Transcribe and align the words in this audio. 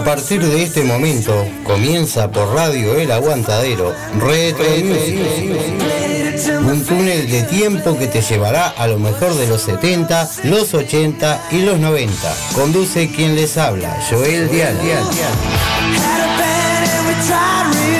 A 0.00 0.02
partir 0.02 0.42
de 0.42 0.62
este 0.62 0.82
momento 0.82 1.46
comienza 1.62 2.30
por 2.30 2.54
Radio 2.54 2.94
El 2.94 3.12
Aguantadero 3.12 3.94
Retro 4.18 4.64
Un 6.66 6.82
túnel 6.86 7.30
de 7.30 7.42
tiempo 7.42 7.98
que 7.98 8.06
te 8.06 8.22
llevará 8.22 8.68
a 8.68 8.86
lo 8.86 8.98
mejor 8.98 9.34
de 9.34 9.46
los 9.46 9.60
70, 9.60 10.26
los 10.44 10.72
80 10.72 11.48
y 11.50 11.60
los 11.66 11.78
90. 11.78 12.34
Conduce 12.54 13.10
quien 13.10 13.36
les 13.36 13.58
habla, 13.58 13.94
Joel 14.08 14.48
Dial. 14.48 14.78
some 17.30 17.99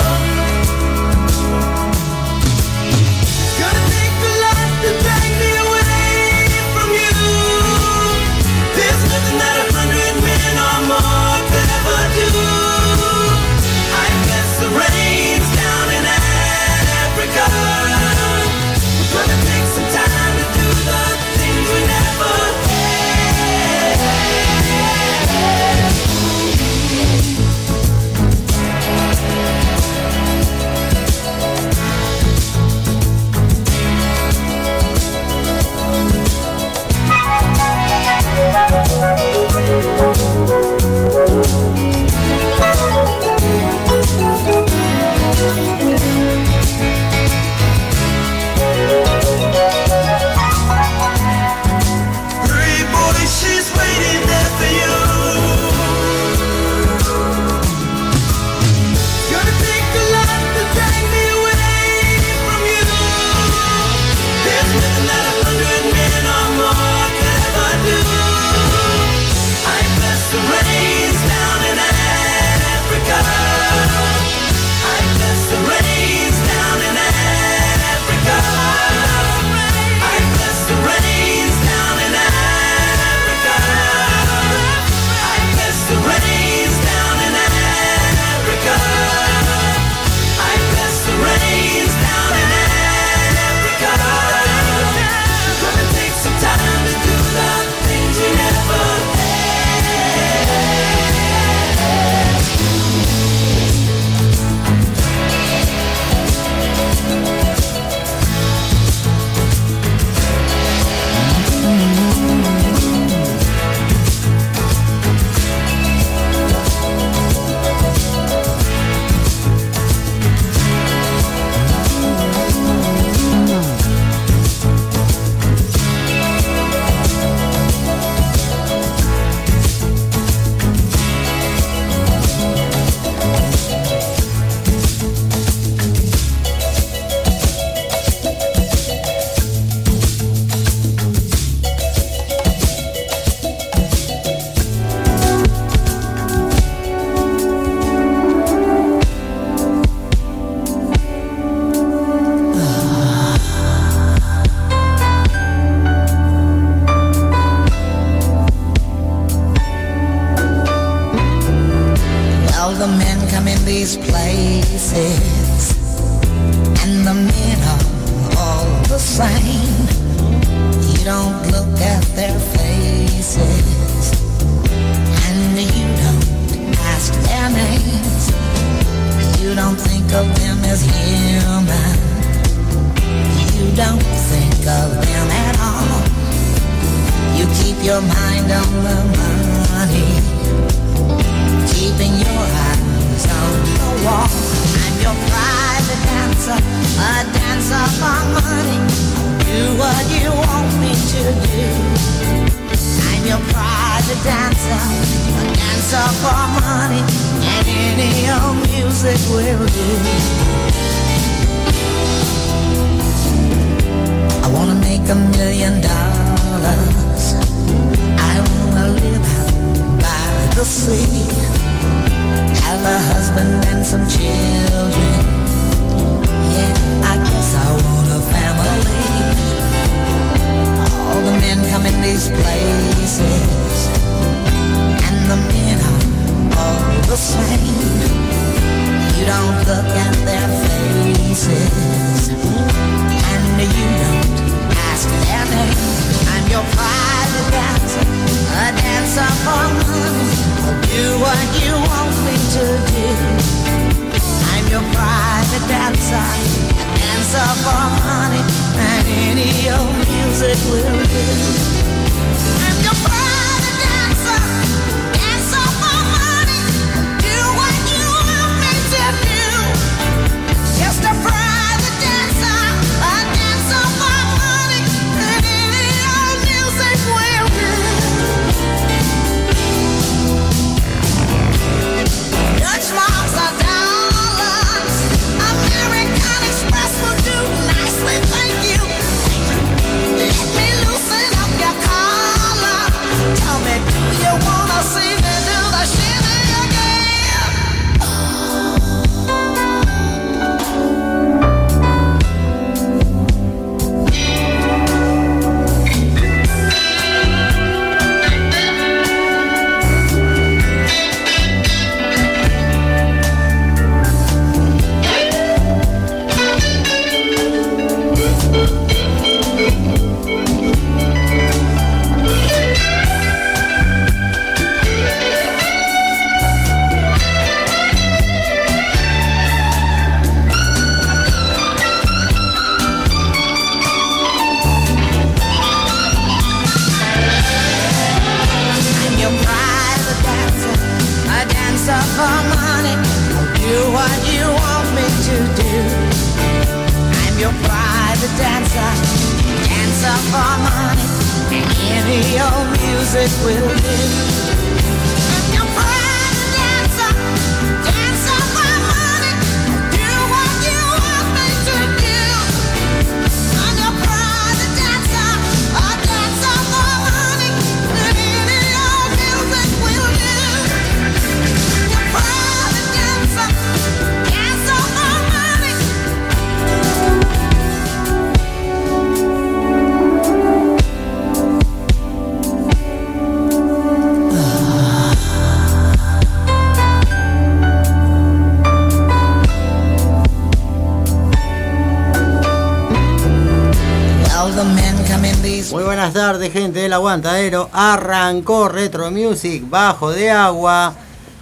Buenas 396.13 396.51
gente 396.51 396.79
del 396.81 396.91
Aguantadero. 396.91 397.69
Arrancó 397.71 398.67
Retro 398.67 399.11
Music 399.11 399.63
bajo 399.69 400.11
de 400.11 400.29
agua. 400.29 400.93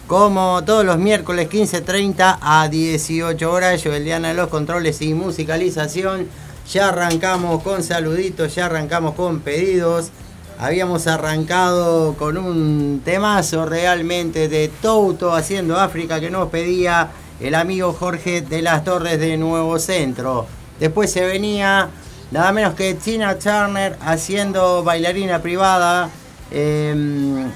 Como 0.05 0.63
todos 0.63 0.85
los 0.85 0.99
miércoles 0.99 1.49
15.30 1.49 2.37
a 2.39 2.67
18 2.67 3.51
horas, 3.51 3.81
yo, 3.81 3.93
Eliana, 3.93 4.31
los 4.35 4.49
controles 4.49 5.01
y 5.01 5.15
musicalización. 5.15 6.27
Ya 6.71 6.89
arrancamos 6.89 7.63
con 7.63 7.81
saluditos, 7.81 8.53
ya 8.53 8.67
arrancamos 8.67 9.15
con 9.15 9.39
pedidos. 9.39 10.11
Habíamos 10.59 11.07
arrancado 11.07 12.13
con 12.13 12.37
un 12.37 13.01
temazo 13.03 13.65
realmente 13.65 14.49
de 14.49 14.67
Touto 14.67 15.33
haciendo 15.33 15.79
África 15.79 16.19
que 16.19 16.29
nos 16.29 16.49
pedía 16.49 17.09
el 17.39 17.55
amigo 17.55 17.91
Jorge 17.93 18.41
de 18.41 18.61
las 18.61 18.83
Torres 18.83 19.19
de 19.19 19.35
Nuevo 19.35 19.79
Centro. 19.79 20.45
Después 20.79 21.11
se 21.11 21.25
venía 21.25 21.89
nada 22.31 22.51
menos 22.51 22.75
que 22.75 22.93
Tina 22.93 23.37
Turner 23.37 23.97
haciendo 24.01 24.83
bailarina 24.83 25.41
privada. 25.41 26.09
Em, 26.51 27.51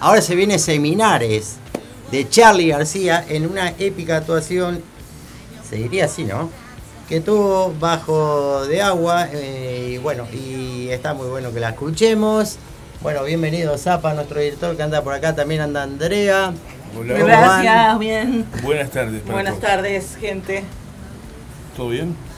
ahora 0.00 0.20
se 0.22 0.34
viene 0.34 0.58
Seminares 0.58 1.56
de 2.10 2.28
Charlie 2.28 2.68
García 2.68 3.24
en 3.28 3.46
una 3.46 3.70
épica 3.78 4.18
actuación, 4.18 4.82
se 5.68 5.76
diría 5.76 6.06
así, 6.06 6.24
¿no? 6.24 6.50
Que 7.08 7.20
tuvo 7.20 7.74
bajo 7.78 8.66
de 8.66 8.82
agua 8.82 9.28
eh, 9.32 9.92
y 9.94 9.98
bueno, 9.98 10.26
y 10.32 10.88
está 10.90 11.14
muy 11.14 11.28
bueno 11.28 11.52
que 11.52 11.60
la 11.60 11.70
escuchemos. 11.70 12.56
Bueno, 13.02 13.24
bienvenido 13.24 13.76
Zapa, 13.78 14.12
nuestro 14.14 14.40
director 14.40 14.76
que 14.76 14.82
anda 14.82 15.02
por 15.02 15.14
acá, 15.14 15.34
también 15.34 15.60
anda 15.60 15.82
Andrea. 15.82 16.52
Hola. 16.98 17.14
Gracias, 17.14 17.98
bien. 17.98 18.46
Buenas 18.62 18.90
tardes. 18.90 19.24
Buenas 19.24 19.60
tardes, 19.60 20.16
gente. 20.20 20.64
¿Todo 21.76 21.88
bien? 21.88 22.29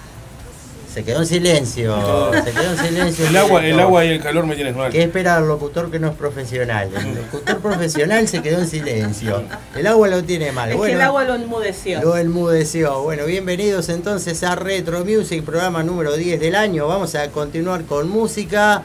Se 0.93 1.05
quedó 1.05 1.21
en 1.21 1.27
silencio. 1.27 2.31
Se 2.45 2.53
quedó 2.53 2.71
en 2.73 2.79
silencio. 2.79 3.27
El 3.29 3.37
agua, 3.39 3.67
el 3.67 3.81
agua 3.81 4.05
y 4.05 4.09
el 4.09 4.21
calor 4.23 4.45
me 4.45 4.55
tienen 4.55 4.77
mal. 4.77 4.93
¿Qué 4.93 5.03
espera 5.03 5.39
el 5.39 5.49
locutor 5.49 5.91
que 5.91 5.99
no 5.99 6.09
es 6.09 6.15
profesional? 6.15 6.91
El 6.95 7.15
locutor 7.23 7.61
profesional 7.61 8.29
se 8.29 8.43
quedó 8.43 8.59
en 8.59 8.69
silencio. 8.69 9.43
El 9.75 9.87
agua 9.87 10.09
lo 10.09 10.23
tiene 10.23 10.53
mal. 10.53 10.71
Es 10.71 10.79
que 10.79 10.93
el 10.93 11.01
agua 11.01 11.25
lo 11.25 11.35
enmudeció. 11.35 12.03
lo 12.03 12.19
enmudeció. 12.19 13.03
Bueno, 13.03 13.25
bienvenidos 13.25 13.89
entonces 13.89 14.43
a 14.43 14.55
Retro 14.55 15.03
Music, 15.05 15.43
programa 15.43 15.83
número 15.83 16.15
10 16.15 16.39
del 16.39 16.55
año. 16.55 16.87
Vamos 16.87 17.15
a 17.15 17.31
continuar 17.31 17.85
con 17.85 18.11
música 18.11 18.83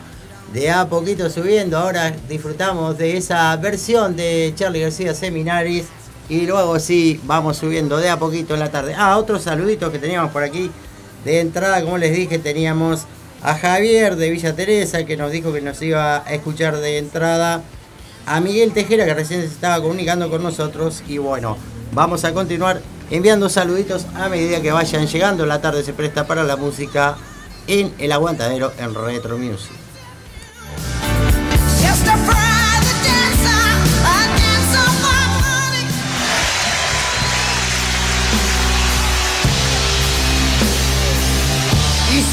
de 0.53 0.71
a 0.71 0.87
poquito 0.87 1.29
subiendo. 1.29 1.77
Ahora 1.77 2.13
disfrutamos 2.29 2.97
de 2.97 3.17
esa 3.17 3.53
versión 3.57 4.15
de 4.15 4.53
Charlie 4.55 4.81
García 4.81 5.13
Seminaris. 5.13 5.87
Y 6.29 6.45
luego 6.45 6.79
sí, 6.79 7.19
vamos 7.23 7.57
subiendo 7.57 7.97
de 7.97 8.09
a 8.09 8.17
poquito 8.17 8.53
en 8.53 8.61
la 8.61 8.71
tarde. 8.71 8.93
Ah, 8.97 9.17
otro 9.17 9.39
saludito 9.39 9.91
que 9.91 9.99
teníamos 9.99 10.31
por 10.31 10.43
aquí. 10.43 10.71
De 11.25 11.39
entrada, 11.39 11.81
como 11.81 11.97
les 11.97 12.15
dije, 12.15 12.39
teníamos 12.39 13.05
a 13.41 13.55
Javier 13.55 14.15
de 14.15 14.29
Villa 14.29 14.55
Teresa 14.55 15.05
que 15.05 15.17
nos 15.17 15.31
dijo 15.31 15.53
que 15.53 15.61
nos 15.61 15.81
iba 15.81 16.17
a 16.17 16.33
escuchar 16.33 16.77
de 16.77 16.97
entrada. 16.97 17.61
A 18.25 18.41
Miguel 18.41 18.73
Tejera 18.73 19.05
que 19.05 19.13
recién 19.13 19.41
se 19.41 19.47
estaba 19.47 19.81
comunicando 19.81 20.29
con 20.29 20.43
nosotros. 20.43 21.03
Y 21.07 21.17
bueno, 21.17 21.57
vamos 21.93 22.25
a 22.25 22.33
continuar 22.33 22.81
enviando 23.09 23.49
saluditos 23.49 24.05
a 24.15 24.29
medida 24.29 24.61
que 24.61 24.71
vayan 24.71 25.07
llegando. 25.07 25.45
La 25.45 25.61
tarde 25.61 25.83
se 25.83 25.93
presta 25.93 26.27
para 26.27 26.43
la 26.43 26.57
música 26.57 27.17
en 27.67 27.93
el 27.99 28.11
aguantadero 28.11 28.71
en 28.79 28.93
Retro 28.93 29.37
Music. 29.37 29.86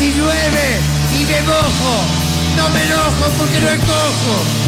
Si 0.04 0.12
llueve 0.12 0.80
y 1.18 1.24
me 1.24 1.42
mojo, 1.42 1.94
no 2.56 2.68
me 2.68 2.82
enojo 2.84 3.30
porque 3.38 3.60
no 3.60 3.68
escojo. 3.70 4.63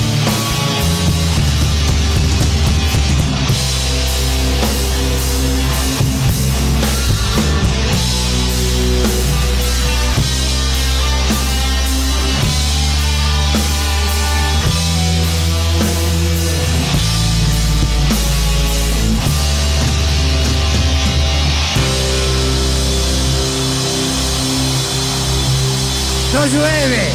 Llueve, 26.49 27.09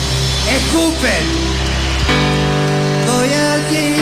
escupen. 0.50 1.25
Voy 3.07 3.29
aquí, 3.29 3.95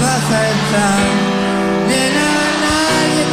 vas 0.00 0.26
a 0.30 0.50
entrar. 0.50 1.04
Nena, 1.88 2.30
nadie 2.64 3.24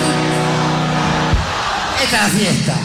Esta 2.03 2.17
es 2.17 2.21
la 2.21 2.29
fiesta. 2.29 2.75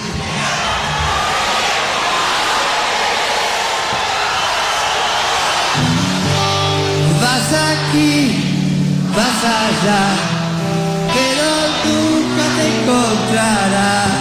Vas 7.20 7.48
aquí, 7.70 8.14
vas 9.16 9.40
allá, 9.44 10.04
pero 11.14 11.46
nunca 11.84 12.44
te 12.56 12.64
encontrarás 12.78 14.13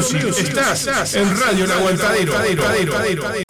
Music. 0.00 0.48
Estás 0.48 1.14
en 1.14 1.38
Radio 1.38 1.64
El 1.66 1.72
Aguantadero. 1.72 3.49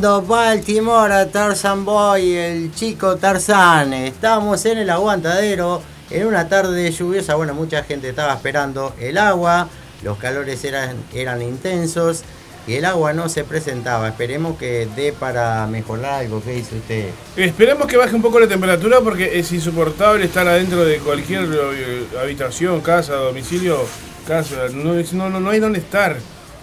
Baltimore, 0.00 1.26
Tarzan 1.26 1.84
Boy, 1.84 2.34
el 2.34 2.74
chico 2.74 3.16
Tarzan. 3.16 3.92
Estamos 3.92 4.64
en 4.64 4.78
el 4.78 4.88
aguantadero 4.88 5.82
en 6.10 6.26
una 6.26 6.48
tarde 6.48 6.90
lluviosa. 6.90 7.34
Bueno, 7.34 7.52
mucha 7.52 7.84
gente 7.84 8.08
estaba 8.08 8.32
esperando 8.32 8.94
el 8.98 9.18
agua. 9.18 9.68
Los 10.02 10.16
calores 10.16 10.64
eran, 10.64 10.96
eran 11.12 11.42
intensos 11.42 12.22
y 12.66 12.74
el 12.74 12.86
agua 12.86 13.12
no 13.12 13.28
se 13.28 13.44
presentaba. 13.44 14.08
Esperemos 14.08 14.56
que 14.56 14.88
dé 14.96 15.12
para 15.12 15.66
mejorar 15.66 16.20
algo. 16.22 16.42
¿Qué 16.42 16.52
dice 16.52 16.76
usted? 16.76 17.10
Esperemos 17.36 17.86
que 17.86 17.98
baje 17.98 18.16
un 18.16 18.22
poco 18.22 18.40
la 18.40 18.48
temperatura 18.48 19.02
porque 19.02 19.38
es 19.38 19.52
insoportable 19.52 20.24
estar 20.24 20.48
adentro 20.48 20.86
de 20.86 20.98
cualquier 21.00 21.44
eh, 21.52 22.06
habitación, 22.18 22.80
casa, 22.80 23.12
domicilio, 23.16 23.78
casa. 24.26 24.68
No, 24.72 25.28
no, 25.28 25.38
no, 25.38 25.50
hay 25.50 25.60
dónde 25.60 25.80
estar. 25.80 26.16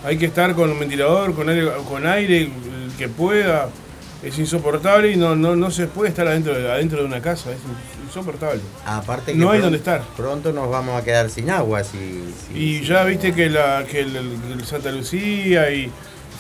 Hay 0.04 0.18
que 0.18 0.26
estar 0.26 0.56
con 0.56 0.72
un 0.72 0.80
ventilador, 0.80 1.36
con 1.36 1.48
aire, 1.48 1.70
con 1.88 2.08
aire 2.08 2.50
que 3.00 3.08
pueda. 3.08 3.70
Es 4.22 4.38
insoportable 4.38 5.12
y 5.12 5.16
no, 5.16 5.34
no, 5.36 5.56
no 5.56 5.72
se 5.72 5.88
puede 5.88 6.10
estar 6.10 6.28
adentro 6.28 6.54
de, 6.54 6.70
adentro 6.70 7.00
de 7.00 7.06
una 7.06 7.22
casa. 7.22 7.52
Es 7.52 7.58
insoportable. 8.06 8.60
Aparte 8.86 9.32
que 9.32 9.38
No 9.38 9.50
hay 9.50 9.60
pron- 9.60 9.64
dónde 9.64 9.78
estar. 9.78 10.04
Pronto 10.18 10.52
nos 10.52 10.70
vamos 10.70 11.02
a 11.02 11.06
quedar 11.06 11.30
sin 11.30 11.50
agua. 11.50 11.84
Si, 11.86 11.98
si- 12.52 12.54
Y 12.54 12.82
ya 12.86 13.06
viste 13.06 13.34
que, 13.34 13.50
la, 13.50 13.86
que 13.90 14.02
el, 14.02 14.16
el 14.18 14.66
Santa 14.66 14.92
Lucía 14.92 15.72
y 15.72 15.90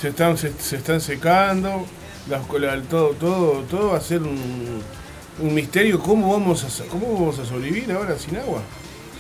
se 0.01 0.09
están, 0.09 0.37
se, 0.37 0.51
se 0.59 0.75
están 0.75 0.99
secando, 0.99 1.85
las, 2.29 2.41
la- 2.59 2.81
todo, 2.81 3.11
todo, 3.11 3.61
todo 3.69 3.91
va 3.91 3.97
a 3.97 4.01
ser 4.01 4.21
un, 4.23 4.81
un 5.39 5.53
misterio 5.53 5.99
cómo 6.01 6.33
vamos, 6.33 6.65
a, 6.65 6.85
cómo 6.89 7.13
vamos 7.13 7.39
a 7.39 7.45
sobrevivir 7.45 7.89
ahora 7.93 8.17
sin 8.19 8.35
agua. 8.35 8.61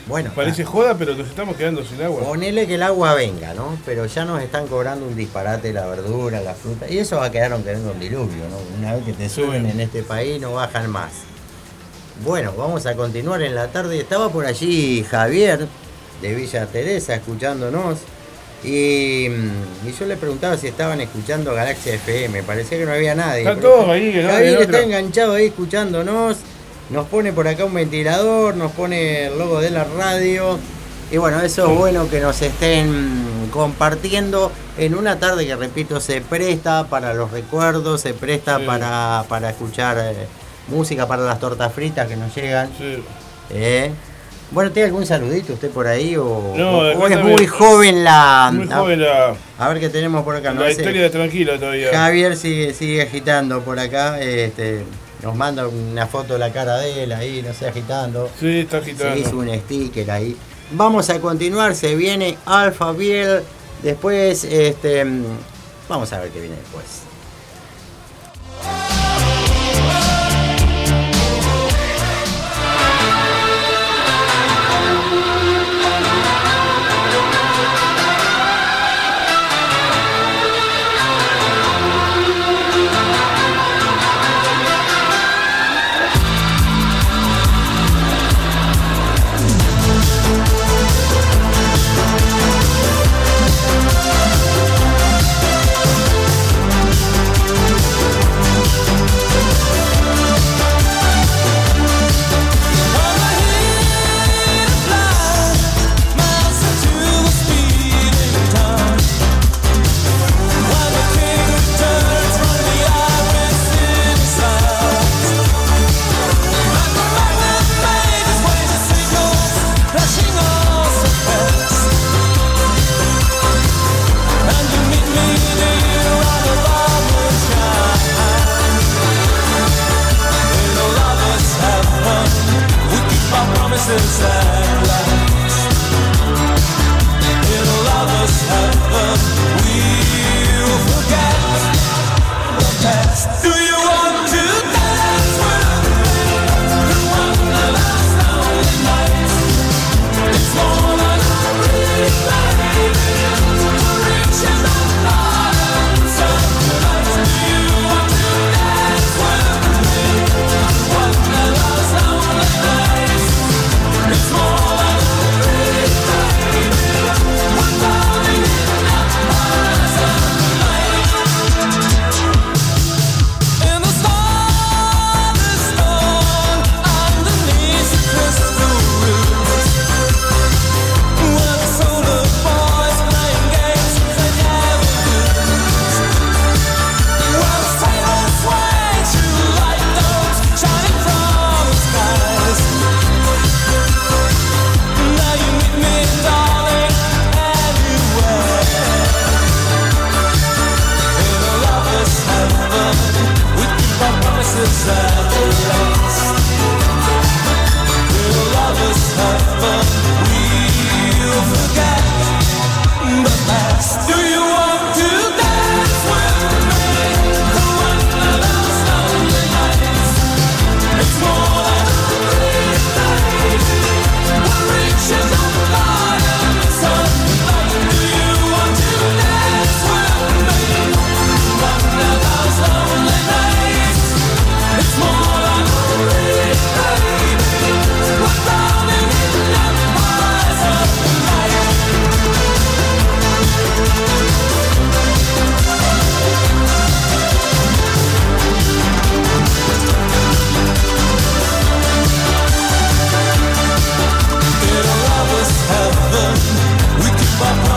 Bueno, 0.09 0.31
Parece 0.35 0.65
joda, 0.65 0.95
pero 0.97 1.13
nos 1.13 1.27
estamos 1.27 1.55
quedando 1.55 1.85
sin 1.85 2.01
agua. 2.01 2.23
Ponele 2.23 2.65
que 2.65 2.75
el 2.75 2.83
agua 2.83 3.13
venga, 3.13 3.53
¿no? 3.53 3.77
Pero 3.85 4.07
ya 4.07 4.25
nos 4.25 4.41
están 4.41 4.67
cobrando 4.67 5.05
un 5.05 5.15
disparate 5.15 5.71
la 5.71 5.85
verdura, 5.85 6.41
la 6.41 6.55
fruta. 6.55 6.89
Y 6.89 6.97
eso 6.97 7.17
va 7.17 7.25
a 7.25 7.31
quedar 7.31 7.53
aunque 7.53 7.71
venga 7.71 7.91
un 7.91 7.99
diluvio, 7.99 8.43
¿no? 8.49 8.57
Una 8.79 8.95
vez 8.95 9.05
que 9.05 9.13
te 9.13 9.29
suben 9.29 9.67
en 9.67 9.79
este 9.79 10.01
país 10.01 10.41
no 10.41 10.53
bajan 10.53 10.89
más. 10.89 11.11
Bueno, 12.25 12.53
vamos 12.57 12.87
a 12.87 12.95
continuar 12.95 13.43
en 13.43 13.53
la 13.53 13.67
tarde. 13.67 13.99
Estaba 13.99 14.29
por 14.29 14.47
allí 14.47 15.05
Javier 15.07 15.67
de 16.23 16.33
Villa 16.33 16.65
Teresa 16.65 17.13
escuchándonos. 17.13 17.99
Y, 18.63 19.27
mm, 19.29 19.87
y 19.87 19.91
yo 19.97 20.05
le 20.07 20.17
preguntaba 20.17 20.57
si 20.57 20.67
estaban 20.67 20.99
escuchando 21.01 21.53
Galaxia 21.53 21.93
FM. 21.93 22.41
Parecía 22.43 22.79
que 22.79 22.85
no 22.85 22.93
había 22.93 23.13
nadie. 23.13 23.43
Está 23.47 23.61
todo 23.61 23.91
ahí, 23.91 24.11
¿no? 24.23 24.27
Javier 24.27 24.61
está 24.63 24.81
enganchado 24.81 25.35
ahí 25.35 25.45
escuchándonos. 25.45 26.37
Nos 26.89 27.07
pone 27.07 27.31
por 27.33 27.47
acá 27.47 27.65
un 27.65 27.73
ventilador, 27.73 28.55
nos 28.55 28.71
pone 28.71 29.27
el 29.27 29.37
logo 29.37 29.59
de 29.61 29.69
la 29.69 29.83
radio. 29.83 30.57
Y 31.11 31.17
bueno, 31.17 31.39
eso 31.41 31.71
es 31.71 31.77
bueno 31.77 32.07
que 32.09 32.19
nos 32.19 32.39
estén 32.41 33.49
compartiendo 33.51 34.51
en 34.77 34.95
una 34.95 35.17
tarde 35.19 35.45
que, 35.47 35.55
repito, 35.55 35.99
se 35.99 36.21
presta 36.21 36.85
para 36.87 37.13
los 37.13 37.31
recuerdos, 37.31 38.01
se 38.01 38.13
presta 38.13 38.59
Sí. 38.59 38.65
para, 38.65 39.23
para 39.27 39.49
escuchar 39.49 39.97
eh, 39.99 40.27
música, 40.67 41.07
para 41.07 41.23
las 41.23 41.39
tortas 41.39 41.73
fritas 41.73 42.07
que 42.07 42.15
nos 42.15 42.33
llegan. 42.35 42.69
Sí. 42.77 43.03
¿eh? 43.51 43.91
Bueno, 44.51 44.71
¿tiene 44.71 44.87
algún 44.87 45.05
saludito 45.05 45.53
usted 45.53 45.69
por 45.69 45.85
ahí? 45.87 46.15
¿O, 46.15 46.53
No, 46.57 46.77
o- 46.79 47.07
es 47.07 47.19
muy 47.23 47.45
joven 47.45 48.03
la... 48.03 48.49
Muy 48.53 48.67
joven 48.67 49.01
la, 49.01 49.35
A, 49.59 49.69
ver 49.69 49.79
qué 49.79 49.89
tenemos 49.89 50.23
por 50.23 50.35
acá. 50.35 50.53
la 50.53 50.71
historia 50.71 51.03
de 51.03 51.09
tranquila 51.11 51.57
todavía. 51.59 51.89
Javier 51.91 52.35
sigue, 52.35 52.73
sigue 52.73 53.01
agitando 53.03 53.61
por 53.61 53.79
acá. 53.79 54.19
Este, 54.19 54.83
nos 55.21 55.35
manda 55.35 55.67
una 55.67 56.07
foto 56.07 56.33
de 56.33 56.39
la 56.39 56.51
cara 56.53 56.77
de 56.77 57.03
él 57.03 57.11
ahí, 57.11 57.41
no 57.45 57.53
sé, 57.53 57.67
agitando. 57.67 58.29
Sí, 58.39 58.59
está 58.59 58.81
Se 58.83 58.91
hizo 58.91 59.07
agitando. 59.07 59.37
un 59.39 59.59
sticker 59.59 60.11
ahí. 60.11 60.37
Vamos 60.71 61.09
a 61.09 61.19
continuar, 61.19 61.75
se 61.75 61.95
viene 61.95 62.37
Alpha 62.45 62.91
Biel. 62.91 63.41
Después, 63.83 64.43
este, 64.43 65.03
mm, 65.05 65.23
vamos 65.87 66.11
a 66.13 66.19
ver 66.19 66.29
qué 66.31 66.39
viene 66.41 66.55
después. 66.55 66.85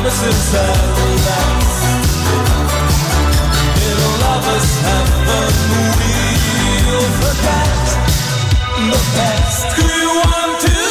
promises 0.03 0.53
that 0.53 0.79
will 0.97 1.17
last. 1.31 1.83
It'll 3.87 4.25
always. 4.33 4.69
We'll 6.91 7.11
forget 7.23 7.87
the 8.91 8.99
past. 9.15 9.69
We 9.79 9.99
want 10.07 10.61
to. 10.63 10.82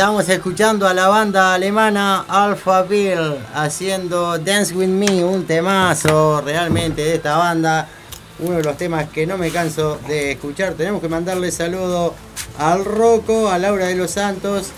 Estábamos 0.00 0.30
escuchando 0.30 0.88
a 0.88 0.94
la 0.94 1.08
banda 1.08 1.52
alemana 1.52 2.24
Alpha 2.26 2.84
Bill 2.84 3.36
haciendo 3.54 4.38
Dance 4.38 4.74
With 4.74 4.88
Me, 4.88 5.22
un 5.22 5.44
temazo 5.44 6.40
realmente 6.40 7.02
de 7.02 7.16
esta 7.16 7.36
banda. 7.36 7.86
Uno 8.38 8.56
de 8.56 8.62
los 8.62 8.78
temas 8.78 9.10
que 9.10 9.26
no 9.26 9.36
me 9.36 9.50
canso 9.50 9.98
de 10.08 10.32
escuchar. 10.32 10.72
Tenemos 10.72 11.02
que 11.02 11.10
mandarle 11.10 11.52
saludo 11.52 12.14
al 12.56 12.86
Rocco, 12.86 13.50
a 13.50 13.58
Laura 13.58 13.88
de 13.88 13.94
los 13.94 14.12
Santos, 14.12 14.70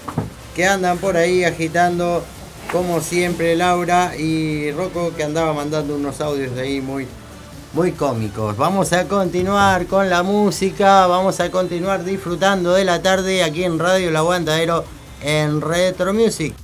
que 0.57 0.67
andan 0.67 0.99
por 0.99 1.17
ahí 1.17 1.45
agitando 1.45 2.25
como 2.73 3.01
siempre 3.01 3.55
Laura 3.55 4.17
y 4.17 4.73
Rocco 4.73 5.13
que 5.15 5.23
andaba 5.23 5.53
mandando 5.53 5.95
unos 5.95 6.21
audios 6.21 6.53
de 6.57 6.63
ahí 6.63 6.81
muy, 6.81 7.07
muy 7.75 7.93
cómicos. 7.93 8.57
Vamos 8.57 8.93
a 8.93 9.07
continuar 9.07 9.87
con 9.87 10.11
la 10.11 10.25
música, 10.25 11.07
vamos 11.07 11.39
a 11.39 11.53
continuar 11.53 12.03
disfrutando 12.03 12.73
de 12.73 12.85
la 12.85 13.03
tarde 13.03 13.45
aquí 13.45 13.63
en 13.63 13.79
Radio 13.79 14.09
El 14.09 14.17
Aguantadero 14.17 14.85
en 15.23 15.61
Retro 15.61 16.13
Music. 16.13 16.55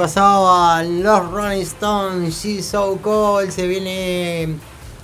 Pasaban 0.00 1.02
los 1.02 1.30
Rolling 1.30 1.60
Stones, 1.60 2.34
She's 2.42 2.64
So 2.66 2.98
Cold, 3.02 3.50
se 3.50 3.66
viene 3.66 4.48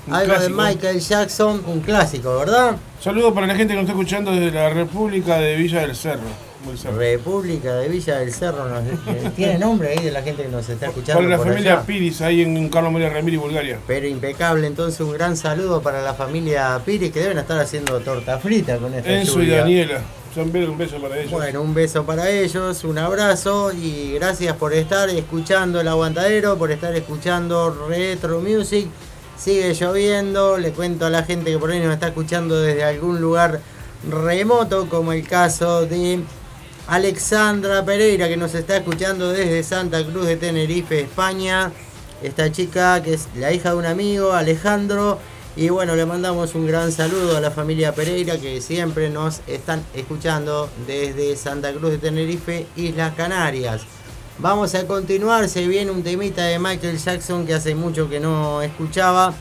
Un 0.07 0.15
algo 0.15 0.39
de. 0.39 0.49
Michael 0.49 1.01
Jackson, 1.01 1.63
un 1.67 1.81
clásico, 1.81 2.39
¿verdad? 2.39 2.77
Saludos 3.01 3.35
para 3.35 3.47
la 3.47 3.55
gente 3.55 3.75
que 3.75 3.81
nos 3.81 3.83
está 3.83 3.93
escuchando 3.93 4.33
desde 4.33 4.51
la 4.53 4.71
República 4.71 5.37
de 5.37 5.57
Villa 5.57 5.81
del 5.81 5.95
Cerro. 5.95 6.23
Del 6.67 6.79
Cerro. 6.79 6.97
República 6.97 7.75
de 7.75 7.89
Villa 7.89 8.19
del 8.21 8.33
Cerro, 8.33 8.67
nos- 8.71 8.83
eh, 8.85 9.31
tiene 9.37 9.59
nombre 9.59 9.91
ahí 9.91 10.03
de 10.03 10.11
la 10.13 10.23
gente 10.23 10.45
que 10.45 10.49
nos 10.49 10.67
está 10.67 10.87
escuchando. 10.87 11.21
Para 11.21 11.29
la 11.29 11.37
por 11.37 11.49
familia 11.49 11.73
allá. 11.75 11.83
Piris, 11.83 12.23
ahí 12.23 12.41
en 12.41 12.69
Carlos 12.71 12.91
María 12.91 13.11
Ramírez, 13.11 13.39
Bulgaria. 13.39 13.79
Pero 13.87 14.07
impecable, 14.07 14.67
entonces 14.67 14.99
un 15.01 15.13
gran 15.13 15.37
saludo 15.37 15.83
para 15.83 16.01
la 16.01 16.15
familia 16.15 16.81
Piri 16.87 17.11
que 17.11 17.21
deben 17.21 17.37
estar 17.39 17.59
haciendo 17.61 18.01
torta 18.01 18.39
frita 18.39 18.79
con 18.79 18.95
esta 18.95 19.11
Enzo 19.13 19.43
y. 19.43 19.51
Daniela. 19.51 20.01
Un 20.37 20.77
beso 20.77 21.01
para 21.01 21.19
ellos. 21.19 21.31
Bueno, 21.31 21.63
un 21.63 21.73
beso 21.73 22.05
para 22.05 22.29
ellos, 22.29 22.85
un 22.85 22.99
abrazo 22.99 23.73
y 23.73 24.13
gracias 24.13 24.55
por 24.57 24.75
estar 24.75 25.09
escuchando 25.09 25.81
el 25.81 25.89
aguantadero, 25.89 26.59
por 26.59 26.71
estar 26.71 26.95
escuchando 26.95 27.87
Retro 27.89 28.41
Music. 28.41 28.87
Sigue 29.39 29.73
lloviendo, 29.73 30.59
le 30.59 30.73
cuento 30.73 31.07
a 31.07 31.11
la 31.11 31.23
gente 31.23 31.51
que 31.51 31.59
por 31.59 31.71
ahí 31.71 31.81
nos 31.81 31.95
está 31.95 32.09
escuchando 32.09 32.61
desde 32.61 32.85
algún 32.85 33.19
lugar 33.19 33.61
remoto, 34.11 34.91
como 34.91 35.13
el 35.13 35.27
caso 35.27 35.87
de 35.87 36.21
Alexandra 36.87 37.83
Pereira, 37.87 38.29
que 38.29 38.37
nos 38.37 38.55
está 38.55 38.77
escuchando 38.77 39.33
desde 39.33 39.63
Santa 39.63 40.05
Cruz 40.05 40.27
de 40.27 40.37
Tenerife, 40.37 41.01
España. 41.01 41.73
Esta 42.23 42.53
chica 42.53 43.03
que 43.03 43.15
es 43.15 43.29
la 43.37 43.53
hija 43.53 43.71
de 43.71 43.77
un 43.77 43.87
amigo, 43.87 44.33
Alejandro. 44.33 45.19
Y 45.59 45.71
bueno, 45.71 45.97
le 45.97 46.05
mandamos 46.05 46.55
un 46.55 46.67
gran 46.67 46.93
saludo 46.93 47.35
a 47.35 47.41
la 47.41 47.51
familia 47.51 47.95
Pereira 47.95 48.37
que 48.37 48.61
siempre 48.61 49.09
nos 49.09 49.41
están 49.47 49.83
escuchando 49.95 50.69
desde 50.87 51.35
Santa 51.35 51.73
Cruz 51.73 51.93
de 51.93 51.99
Tenerife, 51.99 52.67
Islas 52.77 53.15
Canarias. 53.15 53.81
Vamos 54.39 54.75
a 54.75 54.87
continuar, 54.87 55.49
se 55.49 55.67
viene 55.67 55.91
un 55.91 56.03
temita 56.03 56.45
de 56.45 56.59
Michael 56.59 56.99
Jackson 56.99 57.47
que 57.47 57.55
hace 57.55 57.75
mucho 57.75 58.11
que 58.11 58.21
no 58.21 58.61
escuchaba 58.61 59.33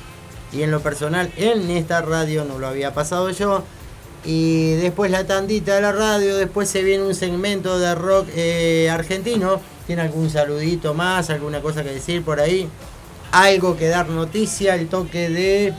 y 0.53 0.63
en 0.63 0.71
lo 0.71 0.79
personal 0.79 1.29
en 1.35 1.69
esta 1.69 2.01
radio 2.01 2.45
no 2.45 2.59
lo 2.59 2.67
había 2.67 2.93
pasado 2.93 3.29
yo. 3.31 3.65
Y 4.23 4.75
después 4.75 5.11
la 5.11 5.27
tandita 5.27 5.75
de 5.75 5.81
la 5.81 5.91
radio, 5.91 6.37
después 6.37 6.69
se 6.69 6.81
viene 6.81 7.03
un 7.03 7.13
segmento 7.13 7.77
de 7.77 7.93
rock 7.93 8.29
eh, 8.35 8.89
argentino. 8.89 9.59
¿Tiene 9.85 10.03
algún 10.03 10.29
saludito 10.29 10.93
más, 10.93 11.29
alguna 11.29 11.59
cosa 11.59 11.83
que 11.83 11.89
decir 11.89 12.23
por 12.23 12.39
ahí? 12.39 12.69
Algo 13.33 13.75
que 13.75 13.89
dar 13.89 14.07
noticia, 14.07 14.75
el 14.75 14.87
toque 14.87 15.29
de... 15.29 15.73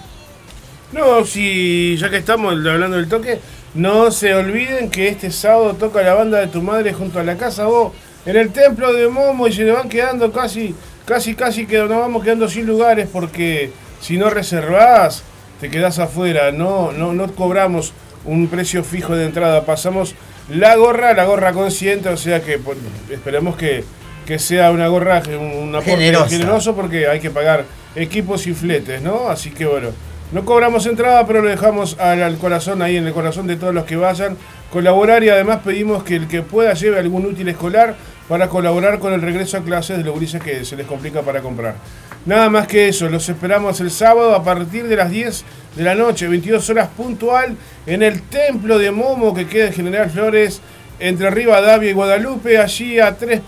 No, 0.93 1.25
si 1.25 1.97
ya 1.97 2.09
que 2.11 2.19
estamos 2.19 2.53
hablando 2.53 2.97
del 2.97 3.09
toque, 3.09 3.41
no 3.75 4.11
se 4.11 4.35
olviden 4.35 4.91
que 4.91 5.09
este 5.09 5.31
sábado 5.31 5.75
toca 5.75 6.03
la 6.03 6.15
banda 6.15 6.39
de 6.39 6.47
tu 6.47 6.63
madre 6.63 6.93
junto 6.93 7.19
a 7.19 7.25
la 7.25 7.37
casa 7.37 7.67
vos 7.67 7.93
en 8.25 8.37
el 8.37 8.51
templo 8.51 8.93
de 8.93 9.09
Momo 9.09 9.47
y 9.47 9.53
se 9.53 9.65
le 9.65 9.73
van 9.73 9.89
quedando 9.89 10.33
casi, 10.33 10.75
casi, 11.05 11.35
casi 11.35 11.67
que 11.67 11.79
nos 11.79 11.89
vamos 11.89 12.25
quedando 12.25 12.49
sin 12.49 12.67
lugares 12.67 13.09
porque 13.13 13.71
si 14.01 14.17
no 14.17 14.31
reservás 14.31 15.23
te 15.61 15.71
quedás 15.71 15.99
afuera, 15.99 16.53
no, 16.53 16.93
no, 16.93 17.13
no 17.13 17.33
cobramos 17.35 17.93
un 18.25 18.49
precio 18.49 18.85
fijo 18.85 19.15
de 19.15 19.27
entrada, 19.27 19.65
pasamos 19.65 20.15
la 20.49 20.77
gorra, 20.77 21.15
la 21.15 21.25
gorra 21.25 21.53
consciente, 21.53 22.09
o 22.09 22.17
sea 22.17 22.43
que 22.43 22.59
pues, 22.59 22.79
esperemos 23.11 23.57
que, 23.57 23.85
que 24.27 24.39
sea 24.39 24.71
una 24.71 24.89
gorra, 24.89 25.23
un 25.39 25.71
aporte 25.75 25.91
Generosa. 25.93 26.29
generoso 26.29 26.75
porque 26.75 27.09
hay 27.09 27.21
que 27.21 27.31
pagar 27.31 27.65
equipos 27.95 28.47
y 28.47 28.55
fletes, 28.55 29.03
¿no? 29.03 29.29
Así 29.29 29.51
que 29.51 29.67
bueno, 29.67 29.89
no 30.33 30.45
cobramos 30.45 30.87
entrada, 30.87 31.27
pero 31.27 31.41
lo 31.41 31.49
dejamos 31.49 31.99
al, 31.99 32.37
corazón, 32.39 32.83
ahí 32.83 32.97
en 32.97 33.07
el 33.07 33.13
corazón 33.13 33.47
de 33.47 33.57
todos 33.57 33.73
los 33.73 33.85
que 33.85 33.97
vayan, 33.97 34.37
colaborar 34.73 35.23
y 35.23 35.29
además 35.29 35.61
pedimos 35.65 36.03
que 36.03 36.17
el 36.17 36.27
que 36.27 36.43
pueda 36.43 36.75
lleve 36.75 36.99
algún 36.99 37.27
útil 37.27 37.49
escolar 37.49 37.97
para 38.29 38.49
colaborar 38.49 38.99
con 38.99 39.13
el 39.13 39.23
regreso 39.23 39.57
a 39.57 39.63
clases 39.63 39.99
de 39.99 40.05
los 40.05 40.15
gurises 40.15 40.43
que 40.43 40.65
se 40.65 40.75
les 40.75 40.87
complica 40.87 41.23
para 41.23 41.41
comprar. 41.43 41.77
Nada 42.25 42.51
más 42.51 42.67
que 42.67 42.89
eso, 42.89 43.09
los 43.09 43.29
esperamos 43.29 43.81
el 43.81 43.93
sábado 43.93 44.35
a 44.35 44.43
partir 44.43 44.89
de 44.89 44.97
las 44.97 45.11
10 45.11 45.45
de 45.77 45.85
la 45.85 45.95
noche, 45.95 46.27
22 46.27 46.69
horas 46.71 46.89
puntual, 46.89 47.57
en 47.87 48.03
el 48.03 48.23
templo 48.23 48.81
de 48.81 48.91
Momo 48.91 49.33
que 49.33 49.47
queda 49.47 49.69
en 49.69 49.73
General 49.73 50.11
Flores, 50.11 50.61
entre 50.99 51.31
Rivadavia 51.31 51.91
y 51.91 51.93
Guadalupe, 51.93 52.59
allí 52.59 52.99
a 52.99 53.17
tres 53.17 53.43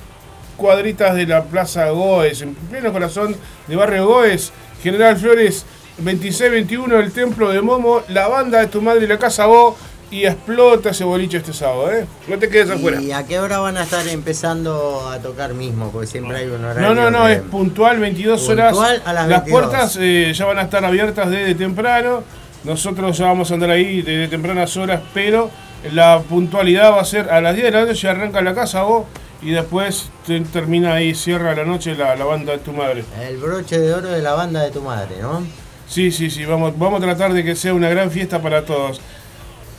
cuadritas 0.57 1.17
de 1.17 1.27
la 1.27 1.43
Plaza 1.43 1.91
Goes, 1.91 2.43
en 2.43 2.55
pleno 2.55 2.93
corazón 2.93 3.35
de 3.67 3.75
Barrio 3.75 4.07
Goes, 4.07 4.53
General 4.81 5.17
Flores 5.17 5.67
26-21, 6.03 6.93
el 7.01 7.13
templo 7.13 7.51
de 7.51 7.61
Momo, 7.61 8.03
la 8.09 8.29
banda 8.29 8.61
de 8.61 8.67
tu 8.69 8.81
madre 8.83 9.05
y 9.05 9.09
la 9.09 9.19
casa 9.19 9.47
Go, 9.47 9.77
y 10.11 10.25
explota 10.25 10.91
ese 10.91 11.05
boliche 11.05 11.37
este 11.37 11.53
sábado, 11.53 11.93
¿eh? 11.93 12.07
No 12.29 12.39
te 12.39 12.49
quedes 12.49 12.71
afuera. 12.71 13.01
¿Y 13.01 13.13
a 13.13 13.27
qué 13.27 13.39
hora 13.41 13.59
van 13.59 13.77
a 13.77 13.83
estar 13.83 14.07
empezando 14.09 15.07
a 15.09 15.19
tocar 15.19 15.53
mismo? 15.53 15.91
Porque 15.91 16.07
siempre 16.07 16.39
hay 16.39 16.47
un 16.47 16.65
horario. 16.65 16.81
No, 16.81 16.95
no, 16.95 17.11
no, 17.11 17.29
es 17.29 17.41
puntual, 17.43 17.99
22 17.99 18.41
Puntual 18.41 18.59
horas. 18.79 19.03
a 19.05 19.13
las 19.13 19.29
las 19.29 19.45
22. 19.45 19.51
puertas 19.51 19.99
eh, 20.01 20.33
ya 20.35 20.47
van 20.47 20.59
a 20.59 20.63
estar 20.63 20.83
abiertas 20.85 21.29
desde 21.31 21.55
temprano. 21.55 22.23
Nosotros 22.65 23.19
ya 23.19 23.27
vamos 23.27 23.51
a 23.51 23.55
andar 23.55 23.71
ahí 23.71 24.01
desde 24.01 24.29
tempranas 24.29 24.75
horas, 24.79 25.01
pero 25.13 25.51
la 25.93 26.21
puntualidad 26.27 26.93
va 26.93 27.03
a 27.03 27.05
ser 27.05 27.29
a 27.31 27.41
las 27.43 27.55
10 27.55 27.67
de 27.67 27.71
la 27.71 27.85
noche, 27.85 28.09
arranca 28.09 28.41
la 28.41 28.55
casa 28.55 28.83
vos 28.83 29.05
y 29.43 29.51
después 29.51 30.09
te- 30.27 30.41
termina 30.41 30.95
ahí, 30.95 31.15
cierra 31.15 31.55
la 31.55 31.65
noche 31.65 31.95
la, 31.95 32.17
la 32.17 32.25
banda 32.25 32.53
de 32.53 32.59
tu 32.59 32.73
madre. 32.73 33.05
El 33.29 33.37
broche 33.37 33.79
de 33.79 33.93
oro 33.95 34.09
de 34.09 34.23
la 34.23 34.33
banda 34.33 34.63
de 34.63 34.71
tu 34.71 34.81
madre, 34.83 35.17
¿no? 35.21 35.47
Sí, 35.89 36.11
sí, 36.11 36.31
sí, 36.31 36.45
vamos, 36.45 36.79
vamos 36.79 37.01
a 37.03 37.05
tratar 37.05 37.33
de 37.33 37.43
que 37.43 37.57
sea 37.57 37.75
una 37.75 37.89
gran 37.89 38.11
fiesta 38.11 38.41
para 38.43 38.65
todos. 38.65 39.01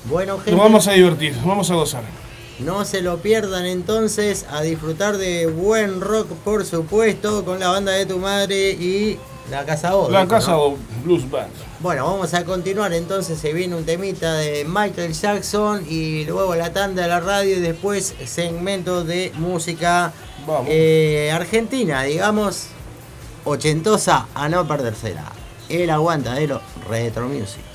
Bueno, 0.06 0.38
gente. 0.38 0.52
Nos 0.52 0.60
vamos 0.60 0.88
a 0.88 0.94
divertir, 0.94 1.36
vamos 1.46 1.70
a 1.70 1.76
gozar. 1.76 2.04
No 2.60 2.84
se 2.84 3.02
lo 3.02 3.20
pierdan 3.20 3.66
entonces 3.66 4.46
a 4.52 4.62
disfrutar 4.62 5.18
de 5.18 5.48
buen 5.48 6.02
rock, 6.02 6.28
por 6.44 6.66
supuesto, 6.66 7.46
con 7.46 7.60
la 7.60 7.70
banda 7.70 7.94
de 7.94 8.06
tu 8.06 8.18
madre 8.18 8.72
y 8.72 9.18
la 9.50 9.66
Casa 9.66 9.96
Odo. 9.96 10.12
La 10.12 10.28
casa 10.28 10.56
Blues 11.04 11.30
Band. 11.30 11.52
Bueno, 11.80 12.06
vamos 12.06 12.34
a 12.34 12.44
continuar 12.44 12.94
entonces. 12.94 13.40
Se 13.40 13.54
viene 13.54 13.76
un 13.76 13.86
temita 13.86 14.34
de 14.34 14.66
Michael 14.66 15.14
Jackson 15.14 15.86
y 15.90 16.26
luego 16.26 16.56
la 16.56 16.74
tanda 16.74 17.04
de 17.04 17.08
la 17.08 17.20
radio 17.20 17.56
y 17.56 17.60
después 17.60 18.14
segmento 18.26 19.04
de 19.04 19.32
música 19.36 20.12
eh, 20.68 21.32
argentina, 21.34 22.04
digamos, 22.04 22.68
ochentosa 23.46 24.28
a 24.36 24.50
no 24.50 24.68
perdérsela. 24.68 25.39
El 25.70 25.92
aguantadero 25.92 26.62
Retro 26.90 27.30
Music. 27.30 27.69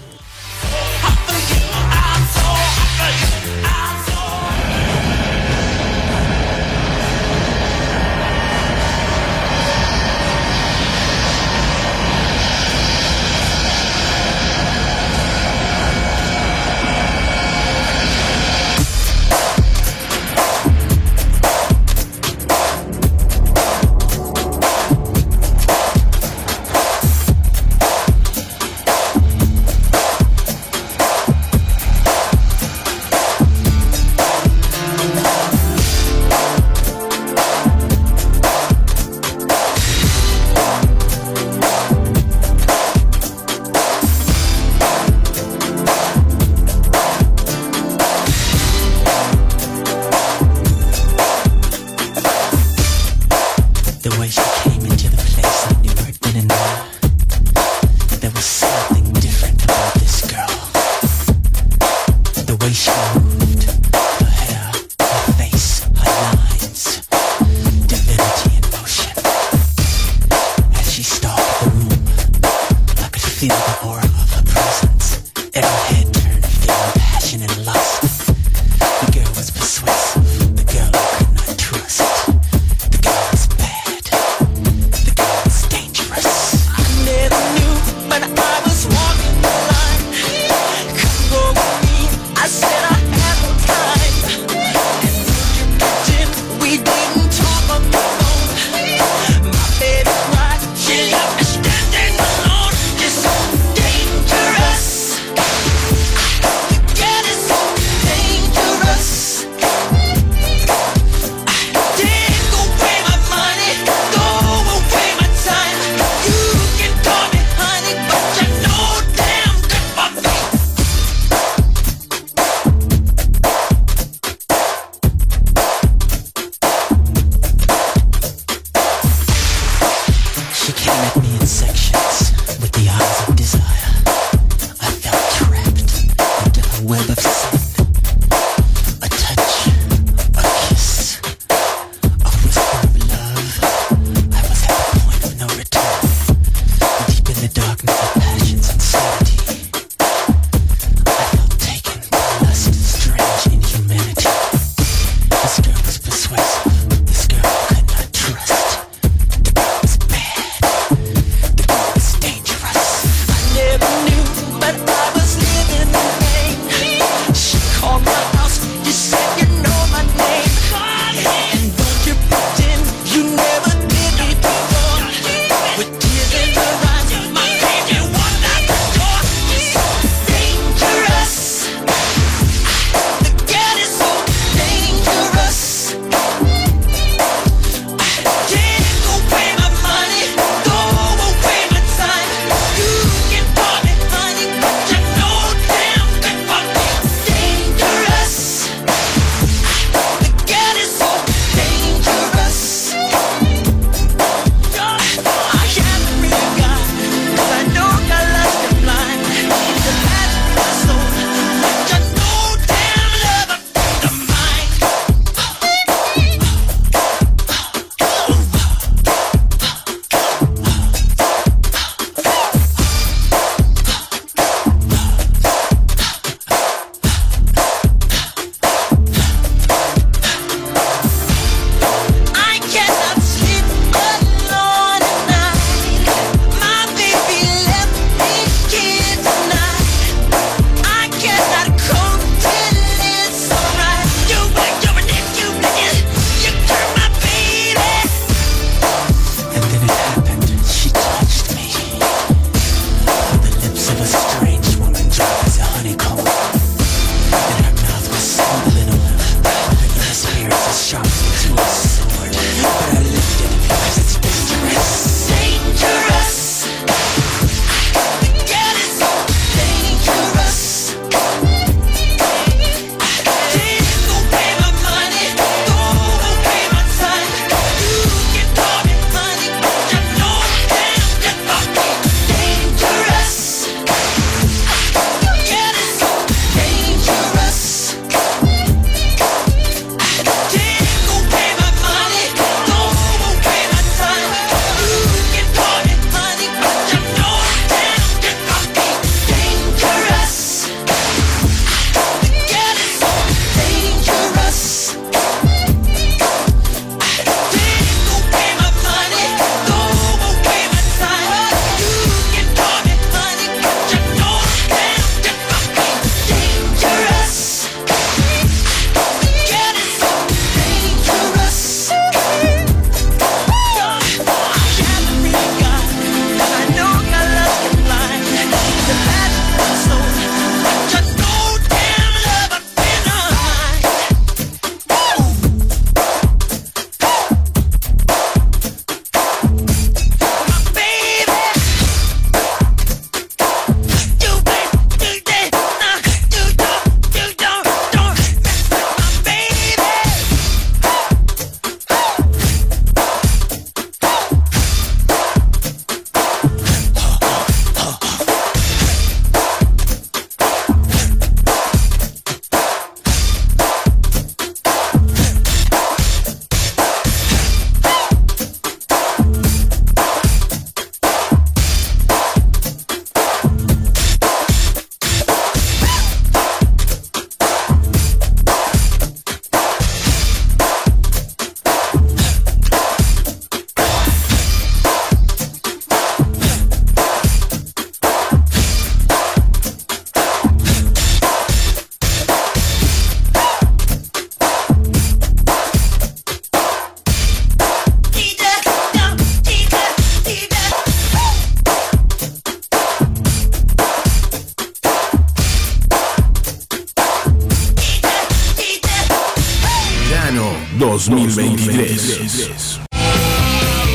2023. 411.08 412.80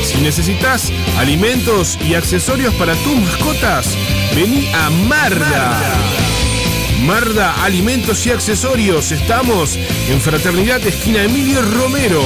Si 0.02 0.18
necesitas 0.18 0.92
alimentos 1.18 1.98
y 2.06 2.14
accesorios 2.14 2.74
para 2.74 2.94
tus 2.96 3.16
mascotas, 3.16 3.96
vení 4.34 4.68
a 4.72 4.90
Marda. 4.90 5.80
Marda 7.04 7.64
Alimentos 7.64 8.26
y 8.26 8.30
Accesorios. 8.30 9.12
Estamos 9.12 9.76
en 10.08 10.20
Fraternidad 10.20 10.86
Esquina 10.86 11.22
Emilio 11.22 11.62
Romero. 11.62 12.22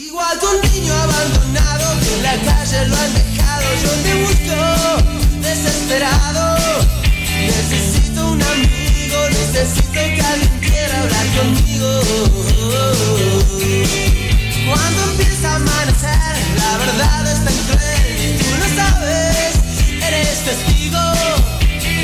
Igual 0.01 0.37
que 0.37 0.45
un 0.45 0.59
niño 0.69 0.93
abandonado 0.93 1.99
que 2.01 2.13
en 2.13 2.23
la 2.23 2.35
calle 2.35 2.87
lo 2.89 2.97
han 2.97 3.13
dejado, 3.13 3.63
yo 3.81 3.91
te 4.03 4.13
busco 4.25 4.59
desesperado. 5.39 6.57
Necesito 7.39 8.31
un 8.31 8.43
amigo, 8.43 9.29
necesito 9.29 9.93
que 9.93 10.21
alguien 10.21 10.59
quiera 10.59 11.03
hablar 11.03 11.25
conmigo. 11.37 12.01
Cuando 14.67 15.03
amanecer, 15.45 16.35
la 16.57 16.77
verdad 16.77 17.27
es 17.31 17.43
tan 17.43 17.53
cruel 17.67 18.17
y 18.17 18.37
tú 18.37 18.49
lo 18.57 18.67
sabes, 18.75 19.53
eres 20.01 20.39
testigo. 20.45 20.99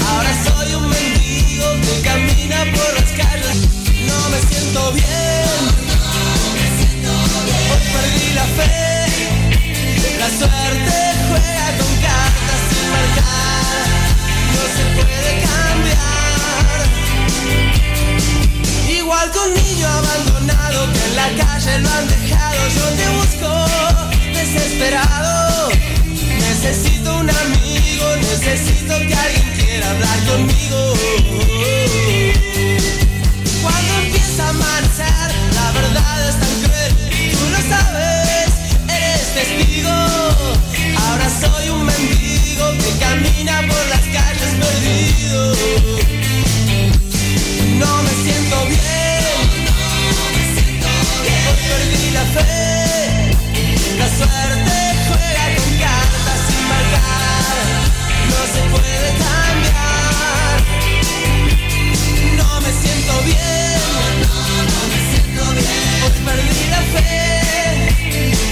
Ahora 0.10 0.32
soy 0.44 0.74
un 0.76 0.90
mendigo 0.90 1.68
que 1.82 2.02
camina 2.02 2.58
por 2.76 2.94
las 2.96 3.12
calles, 3.12 3.58
no 4.08 4.30
me 4.30 4.40
siento 4.42 4.92
bien. 4.94 5.60
Hoy 7.72 7.84
perdí 7.94 8.34
la 8.34 8.46
fe, 8.58 8.80
la 10.20 10.30
suerte 10.30 10.96
juega 11.30 11.68
con 11.78 11.92
cartas 12.02 12.62
sin 12.70 12.86
marcar, 12.92 13.88
no 14.54 14.62
se 14.76 14.84
puede 14.96 15.32
cambiar. 15.42 15.69
Un 19.20 19.54
niño 19.54 19.86
abandonado 19.86 20.92
que 20.94 21.04
en 21.06 21.16
la 21.16 21.28
calle 21.44 21.80
lo 21.80 21.90
han 21.90 22.08
dejado, 22.08 22.62
yo 22.76 22.86
te 23.00 23.08
busco 23.18 23.50
desesperado. 24.34 25.70
Necesito 26.40 27.18
un 27.20 27.30
amigo, 27.30 28.16
necesito 28.16 28.98
que 28.98 29.14
alguien 29.14 29.50
quiera 29.58 29.92
hablar 29.92 30.20
conmigo. 30.26 30.94
Cuando 33.62 33.94
empieza 34.04 34.46
a 34.46 34.50
amanecer, 34.50 35.32
la 35.54 35.72
verdad 35.74 36.30
es 36.30 36.36
tan 36.40 36.56
cruel, 36.64 36.94
tú 37.34 37.44
lo 37.50 37.60
sabes, 37.70 38.50
eres 38.88 39.28
testigo. 39.34 39.96
Ahora 40.98 41.28
soy 41.42 41.70
un 41.70 41.86
mendigo 41.86 42.66
que 42.78 42.92
camina 43.00 43.56
por 43.68 43.86
las 43.90 44.06
calles 44.16 44.54
perdido. 44.60 45.40
No 47.80 47.92
me 48.04 48.12
siento 48.24 48.58
bien, 48.68 48.89
perdí 51.70 52.12
la 52.12 52.26
fe, 52.36 53.32
la 54.00 54.08
suerte 54.18 54.76
juega 55.08 55.46
con 55.58 55.72
cartas 55.84 56.40
sin 56.48 56.64
marcar, 56.74 57.66
no 58.32 58.42
se 58.54 58.62
puede 58.74 59.10
cambiar. 59.24 60.58
No 62.40 62.50
me 62.62 62.72
siento 62.82 63.14
bien, 63.30 63.82
no 64.74 64.82
me 64.92 65.00
siento 65.10 65.44
bien. 65.60 65.94
Hoy 66.04 66.16
perdí 66.26 66.62
la 66.76 66.82
fe, 66.94 67.10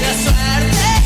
la 0.04 0.12
suerte 0.24 0.97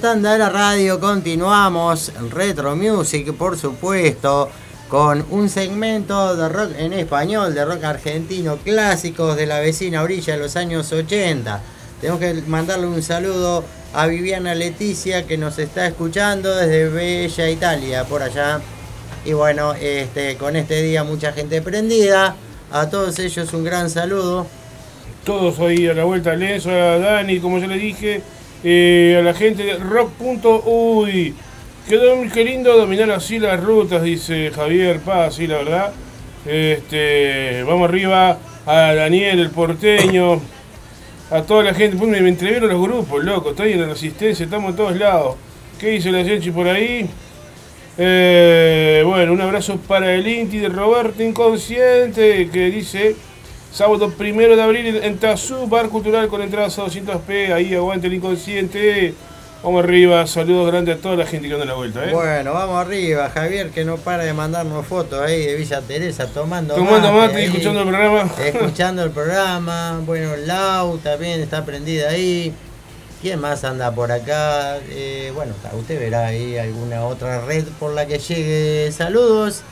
tanda 0.00 0.32
de 0.32 0.38
la 0.38 0.48
radio 0.48 1.00
continuamos 1.00 2.12
Retro 2.30 2.76
Music, 2.76 3.32
por 3.34 3.58
supuesto, 3.58 4.48
con 4.88 5.24
un 5.30 5.48
segmento 5.48 6.36
de 6.36 6.48
rock 6.48 6.70
en 6.78 6.92
español, 6.92 7.52
de 7.52 7.64
rock 7.64 7.82
argentino, 7.82 8.58
clásicos 8.58 9.36
de 9.36 9.46
la 9.46 9.58
vecina 9.58 10.02
orilla 10.02 10.34
de 10.34 10.38
los 10.40 10.54
años 10.54 10.92
80. 10.92 11.60
Tenemos 12.00 12.20
que 12.20 12.34
mandarle 12.46 12.86
un 12.86 13.02
saludo 13.02 13.64
a 13.92 14.06
Viviana 14.06 14.54
Leticia 14.54 15.26
que 15.26 15.36
nos 15.36 15.58
está 15.58 15.88
escuchando 15.88 16.54
desde 16.54 16.88
Bella 16.88 17.50
Italia, 17.50 18.04
por 18.04 18.22
allá. 18.22 18.60
Y 19.24 19.32
bueno, 19.32 19.74
este, 19.74 20.36
con 20.36 20.54
este 20.54 20.80
día 20.82 21.02
mucha 21.02 21.32
gente 21.32 21.60
prendida. 21.60 22.36
A 22.70 22.88
todos 22.88 23.18
ellos 23.18 23.52
un 23.52 23.64
gran 23.64 23.90
saludo. 23.90 24.46
Todos 25.24 25.58
ahí 25.58 25.88
a 25.88 25.94
la 25.94 26.04
vuelta, 26.04 26.36
Les, 26.36 26.66
a 26.66 26.98
Dani, 26.98 27.40
como 27.40 27.58
ya 27.58 27.66
le 27.66 27.78
dije, 27.78 28.22
eh, 28.64 29.16
a 29.18 29.22
la 29.22 29.34
gente 29.34 29.62
de 29.62 29.76
rock.uy. 29.76 31.34
Quedó 31.88 32.16
qué 32.32 32.44
lindo 32.44 32.76
dominar 32.76 33.10
así 33.10 33.38
las 33.38 33.62
rutas, 33.62 34.02
dice 34.02 34.50
Javier 34.54 35.00
Paz, 35.00 35.36
sí, 35.36 35.46
la 35.46 35.58
verdad. 35.58 35.92
Este, 36.44 37.62
vamos 37.62 37.88
arriba 37.88 38.38
a 38.66 38.94
Daniel, 38.94 39.38
el 39.38 39.50
porteño, 39.50 40.40
a 41.30 41.42
toda 41.42 41.62
la 41.62 41.74
gente. 41.74 41.96
Me, 42.04 42.18
entrevieron 42.18 42.68
los 42.68 42.82
grupos, 42.82 43.24
loco, 43.24 43.50
estoy 43.50 43.72
en 43.72 43.80
la 43.82 43.88
resistencia, 43.88 44.44
estamos 44.44 44.70
en 44.70 44.76
todos 44.76 44.96
lados. 44.96 45.36
¿Qué 45.78 45.90
dice 45.90 46.10
la 46.10 46.24
Genchi 46.24 46.50
por 46.50 46.68
ahí? 46.68 47.08
Eh, 47.96 49.02
bueno, 49.06 49.32
un 49.32 49.40
abrazo 49.40 49.76
para 49.78 50.14
el 50.14 50.26
Inti 50.26 50.58
de 50.58 50.68
Roberto 50.68 51.22
Inconsciente, 51.22 52.48
que 52.52 52.70
dice 52.70 53.16
sábado 53.72 54.10
primero 54.10 54.56
de 54.56 54.62
abril 54.62 55.00
en 55.02 55.18
Tazú, 55.18 55.66
bar 55.66 55.88
cultural 55.88 56.28
con 56.28 56.42
entradas 56.42 56.78
a 56.78 56.84
200p, 56.84 57.52
ahí 57.52 57.74
aguante 57.74 58.06
el 58.06 58.14
inconsciente. 58.14 59.14
Vamos 59.62 59.82
arriba, 59.82 60.24
saludos 60.28 60.70
grandes 60.70 60.98
a 60.98 61.00
toda 61.00 61.16
la 61.16 61.26
gente 61.26 61.48
que 61.48 61.54
anda 61.54 61.64
en 61.64 61.70
la 61.70 61.74
vuelta, 61.74 62.04
¿eh? 62.04 62.12
Bueno, 62.12 62.52
vamos 62.52 62.76
arriba, 62.76 63.28
Javier, 63.28 63.70
que 63.70 63.84
no 63.84 63.96
para 63.96 64.22
de 64.22 64.32
mandarnos 64.32 64.86
fotos 64.86 65.20
ahí 65.20 65.46
de 65.46 65.56
Villa 65.56 65.80
Teresa 65.80 66.28
tomando 66.28 66.74
Tomando 66.74 67.12
mate 67.12 67.34
y 67.34 67.36
ahí, 67.38 67.44
escuchando 67.46 67.80
el 67.80 67.88
programa. 67.88 68.30
Escuchando 68.44 69.02
el 69.02 69.10
programa. 69.10 70.00
Bueno, 70.06 70.36
Lau 70.36 70.98
también 70.98 71.40
está 71.40 71.64
prendida 71.64 72.10
ahí. 72.10 72.54
¿Quién 73.20 73.40
más 73.40 73.64
anda 73.64 73.90
por 73.90 74.12
acá? 74.12 74.78
Eh, 74.90 75.32
bueno, 75.34 75.52
usted 75.76 75.98
verá 75.98 76.26
ahí 76.26 76.56
alguna 76.56 77.04
otra 77.04 77.44
red 77.44 77.64
por 77.80 77.92
la 77.92 78.06
que 78.06 78.20
llegue 78.20 78.92
saludos, 78.92 79.62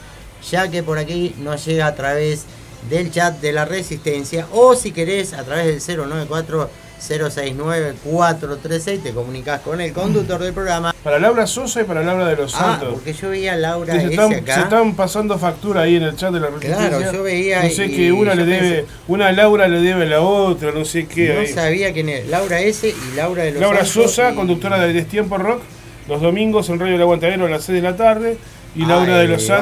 ya 0.51 0.69
que 0.69 0.83
por 0.83 0.97
aquí 0.97 1.33
nos 1.37 1.65
llega 1.65 1.87
a 1.87 1.95
través 1.95 2.45
del 2.89 3.11
chat 3.11 3.39
de 3.41 3.51
la 3.51 3.65
Resistencia 3.65 4.47
o 4.53 4.75
si 4.75 4.91
querés 4.91 5.33
a 5.33 5.43
través 5.43 5.85
del 5.85 5.97
094 5.97 6.69
069 6.99 7.93
436 8.03 9.03
te 9.03 9.11
comunicas 9.13 9.61
con 9.61 9.79
el 9.81 9.93
conductor 9.93 10.39
del 10.41 10.51
programa. 10.53 10.95
Para 11.03 11.19
Laura 11.19 11.45
Sosa 11.45 11.81
y 11.81 11.83
para 11.83 12.01
Laura 12.01 12.25
de 12.27 12.35
los 12.35 12.55
Ah, 12.55 12.59
Santos. 12.79 12.89
porque 12.95 13.13
yo 13.13 13.29
veía 13.29 13.53
a 13.53 13.55
Laura 13.55 13.93
se, 13.99 14.07
están, 14.07 14.33
acá. 14.33 14.53
se 14.55 14.59
están 14.61 14.95
pasando 14.95 15.37
factura 15.37 15.81
ahí 15.81 15.95
en 15.97 16.03
el 16.03 16.15
chat 16.15 16.33
de 16.33 16.39
la 16.39 16.47
resistencia. 16.47 16.89
Claro, 16.97 17.11
yo 17.13 17.23
veía 17.23 17.63
No 17.63 17.69
sé 17.69 17.85
y 17.85 17.95
que 17.95 18.11
una 18.11 18.33
le 18.33 18.45
debe, 18.45 18.81
pensé- 18.83 18.85
una 19.07 19.31
Laura 19.31 19.67
le 19.67 19.79
debe 19.81 20.03
a 20.03 20.07
la 20.07 20.21
otra, 20.21 20.71
no 20.71 20.83
sé 20.85 21.05
qué. 21.05 21.33
No 21.35 21.41
ahí. 21.41 21.47
sabía 21.47 21.93
quién 21.93 22.09
era. 22.09 22.25
Laura 22.27 22.59
S 22.61 22.87
y 22.89 23.15
Laura 23.15 23.43
de 23.43 23.51
los 23.51 23.61
Laura 23.61 23.85
Santos 23.85 24.11
Sosa, 24.11 24.31
y- 24.31 24.35
conductora 24.35 24.79
de 24.79 24.93
Destiempo 24.93 25.37
Rock, 25.37 25.61
los 26.07 26.19
domingos 26.21 26.67
en 26.69 26.79
Radio 26.79 26.95
El 26.95 27.01
Aguantadero 27.01 27.45
a 27.45 27.49
las 27.49 27.63
6 27.63 27.75
de 27.81 27.81
la 27.89 27.95
tarde. 27.95 28.37
Y 28.75 28.85
Laura 28.85 29.17
de 29.19 29.27
los 29.27 29.49
va. 29.49 29.55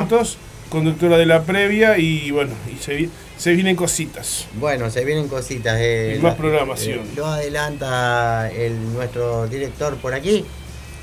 Conductora 0.76 1.17
de 1.17 1.26
la 1.26 1.41
previa. 1.43 1.97
Y 1.97 2.32
bueno, 2.32 2.51
y 2.69 2.82
se, 2.84 2.93
vi- 2.95 3.09
se 3.38 3.53
vienen 3.53 3.76
cositas. 3.78 4.45
Bueno, 4.59 4.89
se 4.89 5.05
vienen 5.05 5.30
cositas. 5.30 5.78
eh, 5.80 6.15
Y 6.17 6.21
más 6.21 6.34
la- 6.34 6.38
programación. 6.38 6.99
eh, 6.99 7.13
lo 7.15 7.26
adelanta 7.28 8.51
el, 8.51 8.93
nuestro 8.93 9.47
director 9.47 9.95
por 9.95 10.13
aquí. 10.13 10.43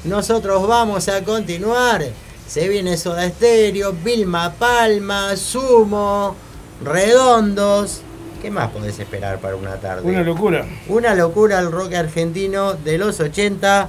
Nosotros 0.05 0.67
vamos 0.69 1.09
a 1.09 1.25
continuar. 1.25 2.05
Se 2.47 2.69
viene 2.69 2.99
Soda 2.99 3.27
Stereo, 3.31 3.95
Vilma 3.95 4.53
Palma, 4.53 5.35
Sumo, 5.37 6.37
Redondos. 6.85 8.03
¿Qué 8.43 8.51
más 8.51 8.71
podés 8.71 8.99
esperar 8.99 9.39
para 9.39 9.57
una 9.57 9.77
tarde? 9.77 10.03
Una 10.03 10.23
locura. 10.23 10.67
Una 10.89 11.15
locura 11.15 11.61
el 11.61 11.71
rock 11.73 11.95
argentino 11.95 12.75
de 12.75 12.99
los 12.99 13.21
80 13.21 13.89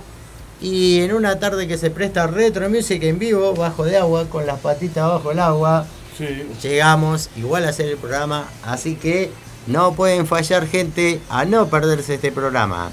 y 0.62 1.02
en 1.02 1.14
una 1.14 1.40
tarde 1.40 1.68
que 1.68 1.78
se 1.78 1.90
presta 1.90 2.28
retro 2.28 2.70
music 2.70 3.04
en 3.04 3.20
vivo, 3.20 3.54
bajo 3.54 3.84
de 3.84 3.98
agua, 3.98 4.26
con 4.30 4.46
las 4.46 4.60
patitas 4.60 5.08
bajo 5.08 5.32
el 5.32 5.40
agua. 5.40 5.86
Sí. 6.18 6.48
Llegamos 6.62 7.30
igual 7.36 7.66
a 7.66 7.70
hacer 7.70 7.88
el 7.88 7.98
programa, 7.98 8.48
así 8.64 8.96
que 8.96 9.32
no 9.68 9.94
pueden 9.94 10.28
fallar 10.28 10.68
gente 10.68 11.20
a 11.30 11.46
no 11.46 11.68
perderse 11.68 12.16
este 12.16 12.32
programa. 12.32 12.92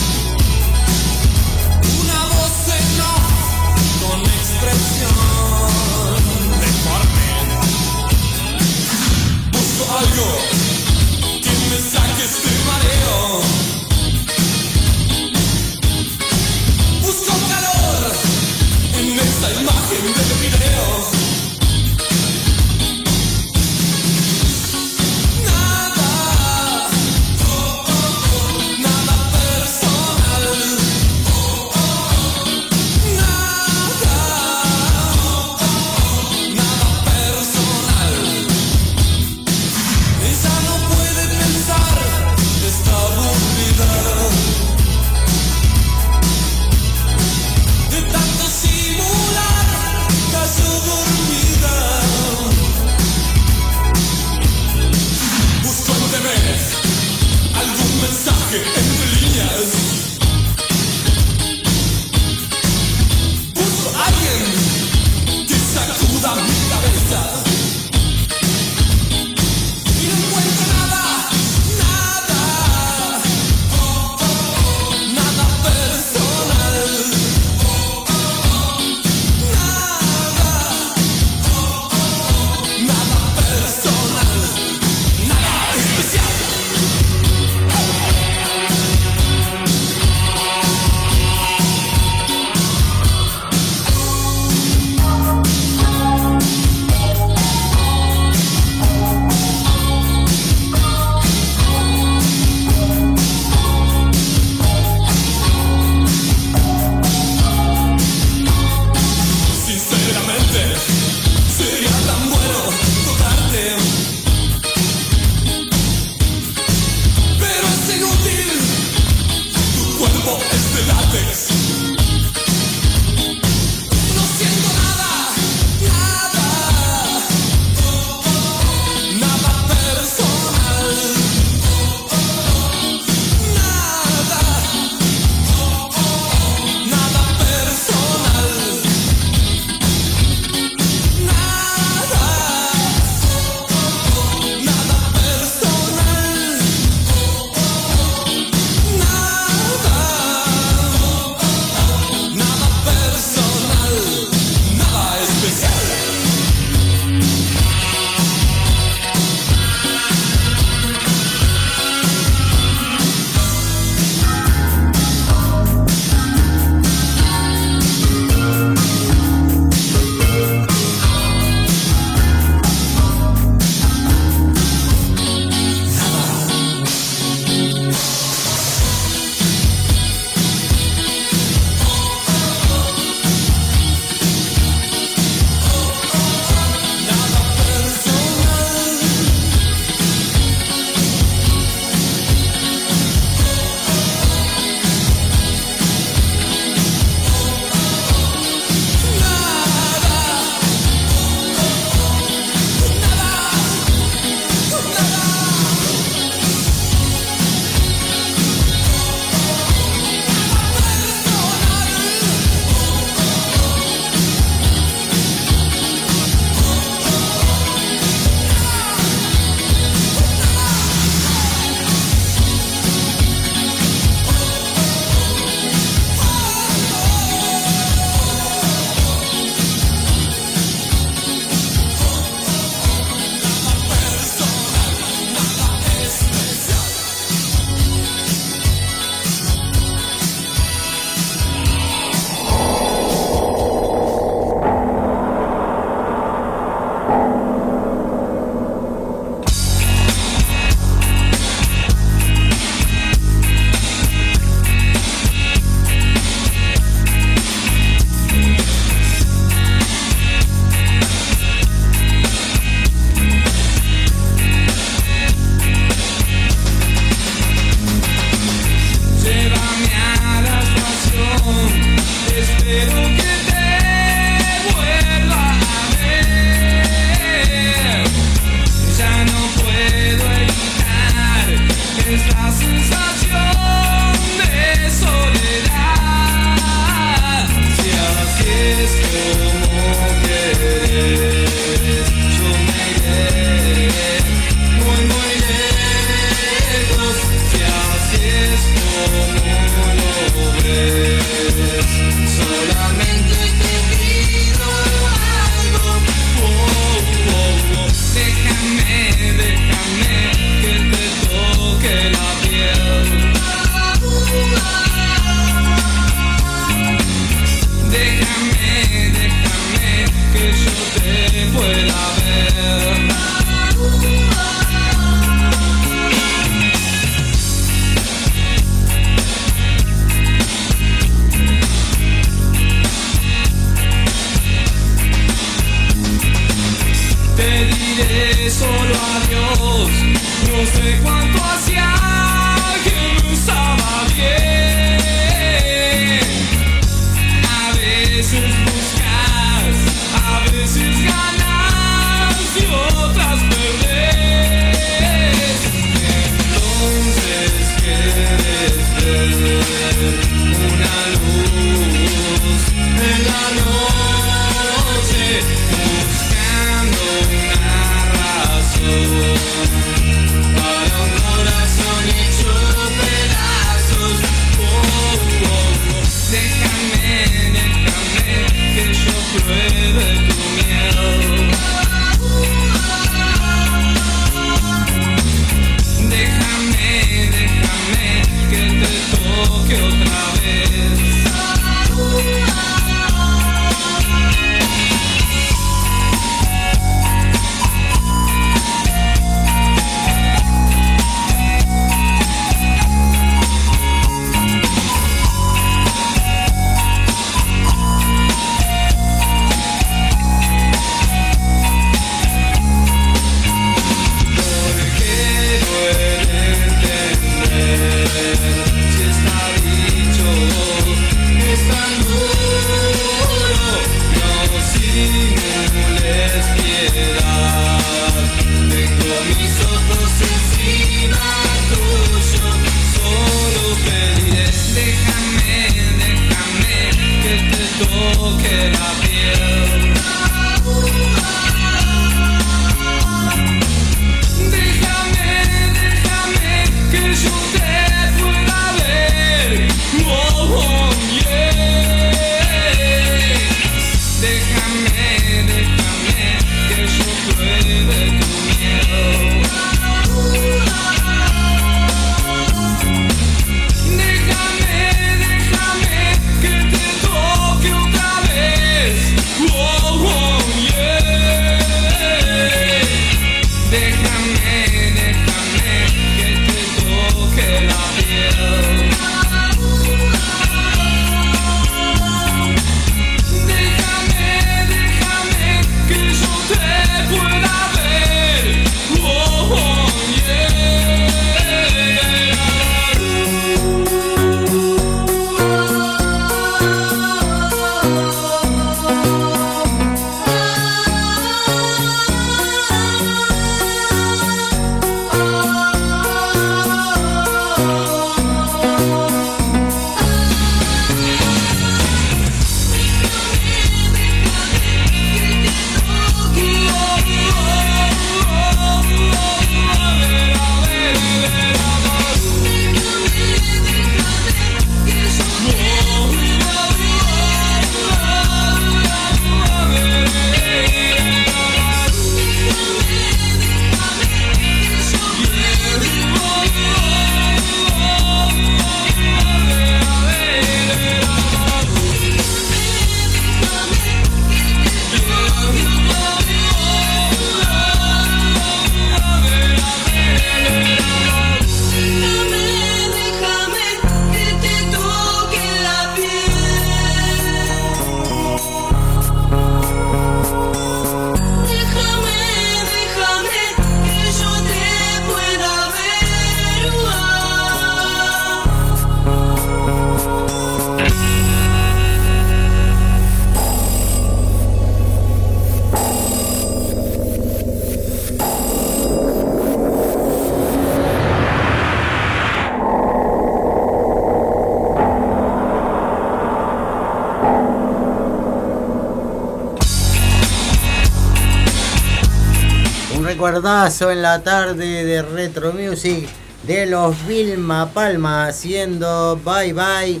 en 593.34 594.02
la 594.02 594.22
tarde 594.22 594.84
de 594.84 595.00
Retro 595.00 595.54
Music 595.54 596.06
de 596.42 596.66
los 596.66 597.06
Vilma 597.06 597.70
Palma 597.72 598.26
haciendo 598.26 599.18
Bye 599.24 599.54
Bye, 599.54 600.00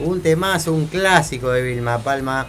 un 0.00 0.20
temazo, 0.20 0.72
un 0.72 0.86
clásico 0.86 1.50
de 1.52 1.62
Vilma 1.62 1.98
Palma 1.98 2.48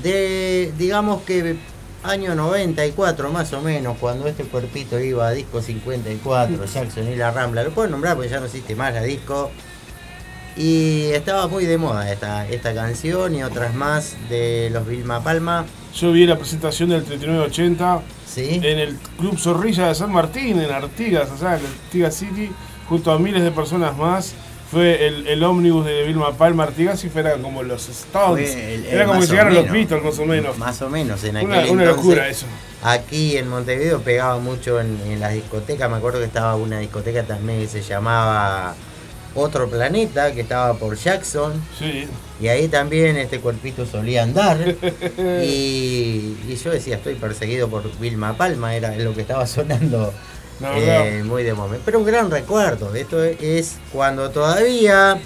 de 0.00 0.72
digamos 0.78 1.22
que 1.22 1.56
año 2.04 2.36
94 2.36 3.32
más 3.32 3.52
o 3.52 3.60
menos, 3.60 3.98
cuando 3.98 4.28
este 4.28 4.44
cuerpito 4.44 5.00
iba 5.00 5.26
a 5.26 5.32
disco 5.32 5.60
54, 5.60 6.56
mm. 6.56 6.64
Jackson 6.64 7.08
y 7.08 7.16
la 7.16 7.32
Rambla, 7.32 7.64
lo 7.64 7.72
puedo 7.72 7.88
nombrar 7.88 8.14
porque 8.14 8.30
ya 8.30 8.38
no 8.38 8.46
existe 8.46 8.76
más 8.76 8.94
la 8.94 9.02
disco. 9.02 9.50
Y 10.56 11.06
estaba 11.14 11.48
muy 11.48 11.64
de 11.66 11.78
moda 11.78 12.12
esta, 12.12 12.48
esta 12.48 12.74
canción 12.74 13.34
y 13.34 13.42
otras 13.42 13.74
más 13.74 14.16
de 14.28 14.70
los 14.72 14.86
Vilma 14.86 15.22
Palma. 15.22 15.66
Yo 15.94 16.12
vi 16.12 16.26
la 16.26 16.38
presentación 16.38 16.90
del 16.90 17.02
3980 17.02 18.02
en 18.38 18.78
el 18.78 18.96
Club 19.18 19.38
Zorrilla 19.38 19.88
de 19.88 19.94
San 19.94 20.12
Martín, 20.12 20.60
en 20.60 20.70
Artigas, 20.70 21.30
allá 21.30 21.58
en 21.58 21.66
Artigas 21.66 22.14
City, 22.14 22.50
junto 22.88 23.10
a 23.12 23.18
miles 23.18 23.42
de 23.42 23.50
personas 23.50 23.96
más. 23.96 24.34
Fue 24.70 25.06
el, 25.06 25.26
el 25.26 25.42
ómnibus 25.44 25.86
de 25.86 26.02
Vilma 26.04 26.34
Palma 26.34 26.64
Artigas 26.64 27.02
y 27.02 27.08
fueran 27.08 27.40
como 27.40 27.62
los 27.62 27.88
Stones. 27.88 28.54
El, 28.54 28.84
Era 28.84 29.06
como 29.06 29.20
que 29.20 29.26
llegaron 29.26 29.54
los 29.54 29.70
Beatles, 29.70 30.04
más 30.04 30.18
o 30.18 30.26
menos. 30.26 30.58
Más 30.58 30.82
o 30.82 30.90
menos, 30.90 31.24
en 31.24 31.38
aquel 31.38 31.48
Una, 31.48 31.70
una 31.70 31.84
locura 31.86 32.28
eso. 32.28 32.44
Aquí 32.82 33.38
en 33.38 33.48
Montevideo 33.48 34.00
pegaba 34.02 34.38
mucho 34.38 34.78
en, 34.78 35.00
en 35.06 35.20
las 35.20 35.32
discotecas. 35.32 35.90
Me 35.90 35.96
acuerdo 35.96 36.18
que 36.18 36.26
estaba 36.26 36.54
una 36.54 36.80
discoteca 36.80 37.22
también 37.22 37.60
que 37.60 37.66
se 37.66 37.80
llamaba 37.80 38.74
otro 39.34 39.68
Planeta, 39.68 40.32
que 40.32 40.40
estaba 40.42 40.74
por 40.74 40.96
Jackson. 40.96 41.52
Sí. 41.78 42.08
Y 42.40 42.48
ahí 42.48 42.68
también 42.68 43.16
este 43.16 43.40
cuerpito 43.40 43.86
solía 43.86 44.22
andar. 44.22 44.58
y, 45.42 46.36
y 46.48 46.60
yo 46.62 46.70
decía, 46.70 46.96
estoy 46.96 47.14
perseguido 47.16 47.68
por 47.68 47.96
Vilma 47.98 48.36
Palma, 48.36 48.74
era 48.74 48.94
lo 48.96 49.14
que 49.14 49.22
estaba 49.22 49.46
sonando 49.46 50.12
No, 50.60 50.68
eh, 50.76 51.22
muy 51.24 51.44
de 51.44 51.54
momento. 51.54 51.82
Pero 51.84 51.98
un 52.00 52.06
gran 52.06 52.30
recuerdo. 52.30 52.94
Esto 52.94 53.22
es 53.24 53.76
cuando 53.92 54.30
todavía 54.30 55.18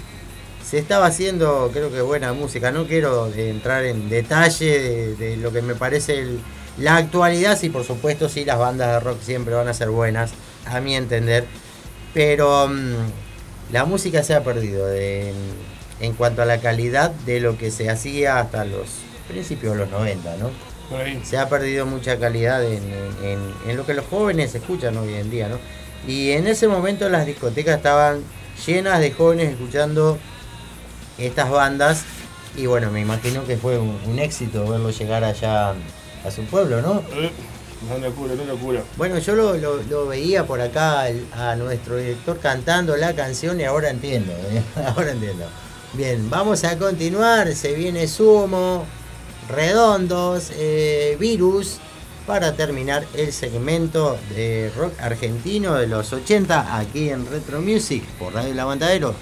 se 0.63 0.79
estaba 0.79 1.07
haciendo, 1.07 1.69
creo 1.73 1.91
que 1.91 2.01
buena 2.01 2.33
música. 2.33 2.71
No 2.71 2.85
quiero 2.87 3.31
entrar 3.33 3.83
en 3.85 4.09
detalle 4.09 4.79
de, 4.79 5.15
de 5.15 5.37
lo 5.37 5.51
que 5.51 5.61
me 5.61 5.75
parece 5.75 6.19
el- 6.19 6.39
la 6.77 6.97
actualidad. 6.97 7.57
Sí, 7.59 7.69
por 7.69 7.83
supuesto, 7.83 8.29
sí, 8.29 8.45
las 8.45 8.57
bandas 8.59 8.93
de 8.93 8.99
rock 8.99 9.21
siempre 9.21 9.53
van 9.53 9.67
a 9.67 9.73
ser 9.73 9.89
buenas, 9.89 10.31
a 10.65 10.79
mi 10.81 10.95
entender. 10.95 11.45
Pero 12.13 12.67
mm, 12.67 12.95
la 13.73 13.83
música 13.85 14.23
se 14.23 14.33
ha 14.33 14.43
perdido 14.43 14.87
de- 14.87 15.33
en, 15.99 16.13
cuanto 16.13 16.41
a 16.41 16.45
la 16.45 16.59
calidad 16.61 17.11
de 17.11 17.39
lo 17.41 17.57
que 17.57 17.71
se 17.71 17.89
hacía 17.89 18.39
hasta 18.39 18.63
los 18.65 18.87
principios 19.27 19.73
de 19.73 19.79
los 19.79 19.89
90, 19.89 20.37
¿no? 20.37 20.49
Por 20.89 21.01
ahí. 21.01 21.19
se 21.23 21.37
ha 21.37 21.49
perdido 21.49 21.85
mucha 21.85 22.17
calidad 22.19 22.63
en, 22.63 22.83
en- 23.23 23.53
en 23.69 23.77
lo 23.77 23.85
que 23.85 23.93
los 23.93 24.05
jóvenes 24.05 24.53
escuchan 24.55 24.95
hoy 24.97 25.13
en 25.15 25.29
día, 25.29 25.47
¿no? 25.49 25.57
Y 26.07 26.31
en 26.31 26.47
ese 26.47 26.67
momento 26.67 27.07
las 27.09 27.25
discotecas 27.25 27.77
estaban 27.77 28.21
llenas 28.65 28.99
de 28.99 29.11
jóvenes 29.11 29.49
escuchando 29.51 30.17
estas 31.17 31.49
bandas 31.49 32.03
y 32.57 32.65
bueno, 32.67 32.91
me 32.91 33.01
imagino 33.01 33.45
que 33.45 33.57
fue 33.57 33.79
un, 33.79 33.97
un 34.05 34.19
éxito 34.19 34.67
verlo 34.67 34.89
llegar 34.91 35.23
allá 35.23 35.69
a 36.25 36.31
su 36.31 36.43
pueblo, 36.43 36.81
¿no? 36.81 37.01
Una 37.89 38.07
locura, 38.07 38.33
una 38.33 38.45
locura. 38.45 38.83
Bueno, 38.97 39.19
yo 39.19 39.35
lo, 39.35 39.55
lo- 39.57 39.83
lo 39.83 40.07
veía 40.07 40.45
por 40.45 40.61
acá 40.61 41.01
al- 41.01 41.25
a 41.33 41.55
nuestro 41.55 41.97
director 41.97 42.39
cantando 42.39 42.95
la 42.95 43.13
canción 43.13 43.59
y 43.59 43.63
ahora 43.65 43.89
entiendo, 43.89 44.31
¿eh? 44.51 44.61
ahora 44.95 45.11
entiendo. 45.11 45.45
Bien, 45.93 46.29
vamos 46.29 46.63
a 46.63 46.77
continuar, 46.77 47.53
se 47.53 47.73
viene 47.73 48.07
Sumo, 48.07 48.85
Redondos, 49.49 50.51
eh, 50.55 51.17
Virus, 51.19 51.77
para 52.25 52.53
terminar 52.53 53.05
el 53.15 53.33
segmento 53.33 54.17
de 54.33 54.71
rock 54.77 54.93
argentino 55.01 55.75
de 55.75 55.87
los 55.87 56.13
80 56.13 56.77
aquí 56.77 57.09
en 57.09 57.29
Retro 57.29 57.61
Music 57.61 58.03
por 58.17 58.33
Radio 58.33 58.53
El 58.53 58.59
Aguantadero. 58.59 59.13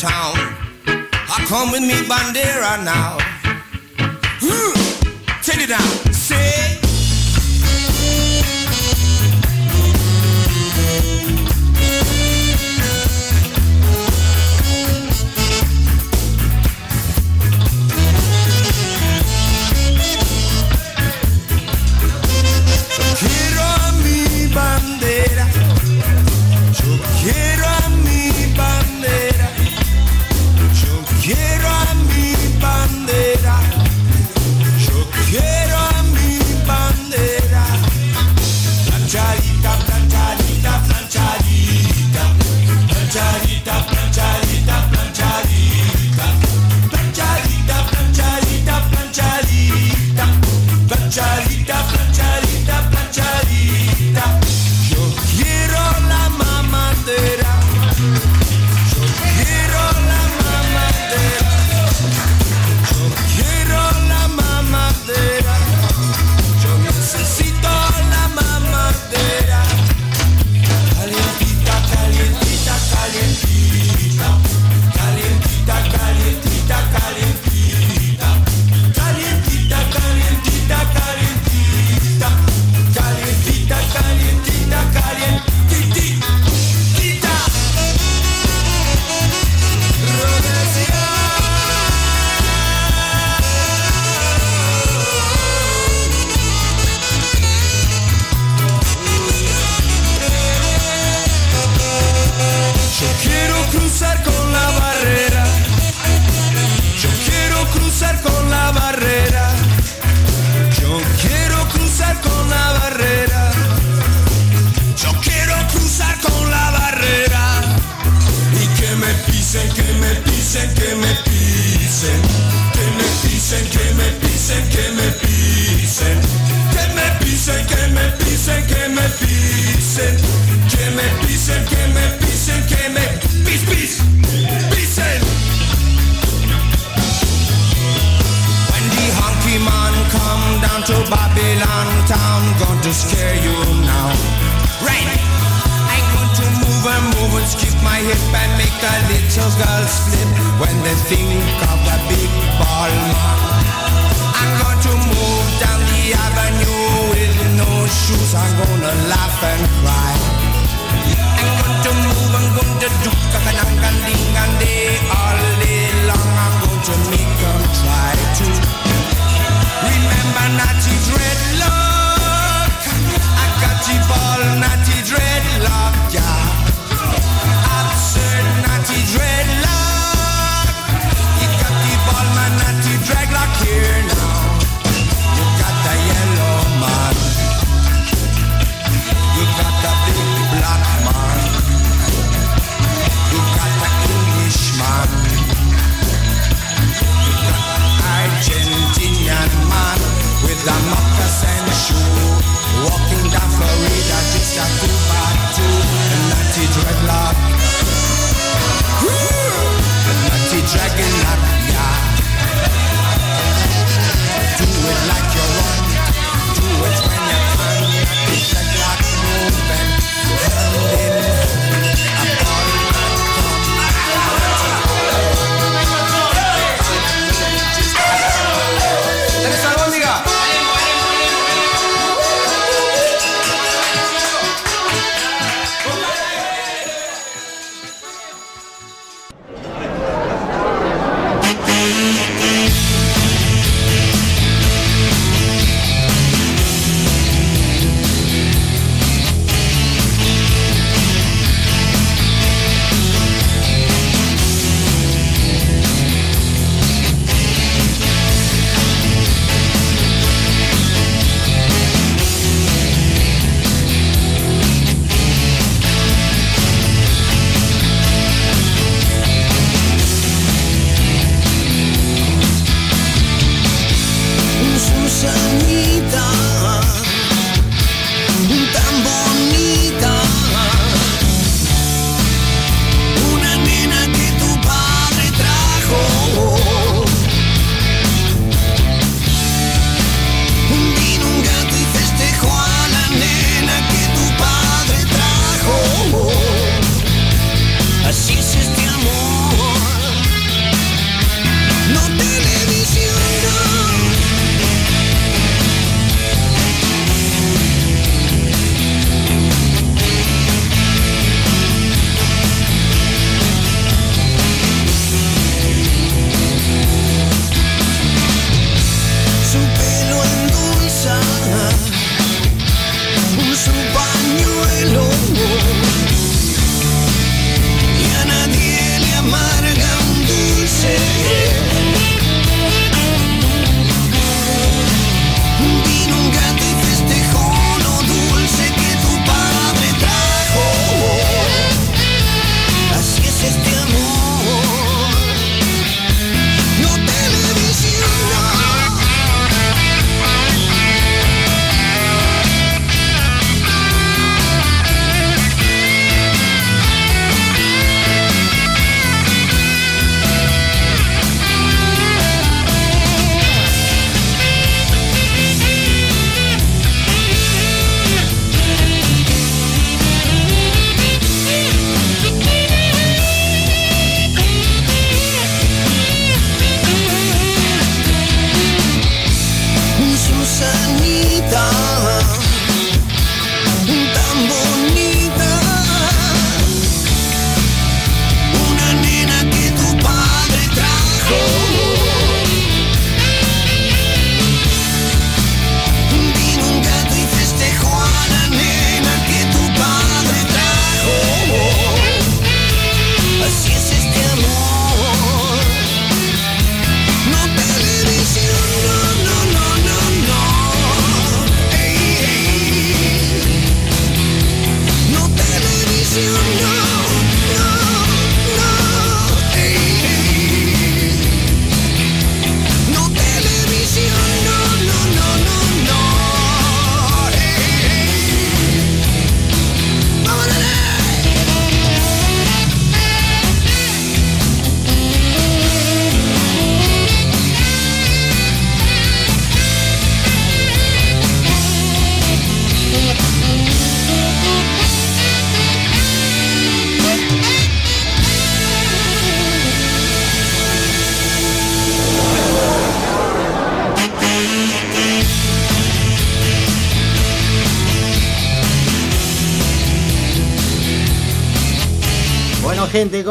Town. 0.00 0.32
I 0.86 1.44
come 1.46 1.70
with 1.72 1.82
me 1.82 1.92
bandera 2.08 2.82
now. 2.82 3.18
Hmm, 4.40 5.42
Take 5.42 5.64
it 5.64 5.68
down, 5.68 6.12
say. 6.12 6.89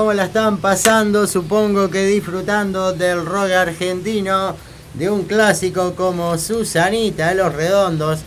¿Cómo 0.10 0.18
la 0.18 0.26
están 0.26 0.58
pasando? 0.58 1.28
Supongo 1.28 1.92
que 1.92 2.04
disfrutando 2.08 2.94
del 2.94 3.24
rock 3.28 3.52
argentino, 3.52 4.56
de 4.96 5.08
un 5.08 5.26
clásico 5.26 5.94
como 5.94 6.36
Susanita 6.40 7.28
de 7.30 7.36
los 7.36 7.54
Redondos. 7.54 8.22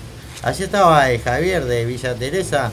Allí 0.45 0.63
estaba 0.63 1.07
Javier 1.25 1.65
de 1.65 1.85
Villa 1.85 2.15
Teresa, 2.15 2.71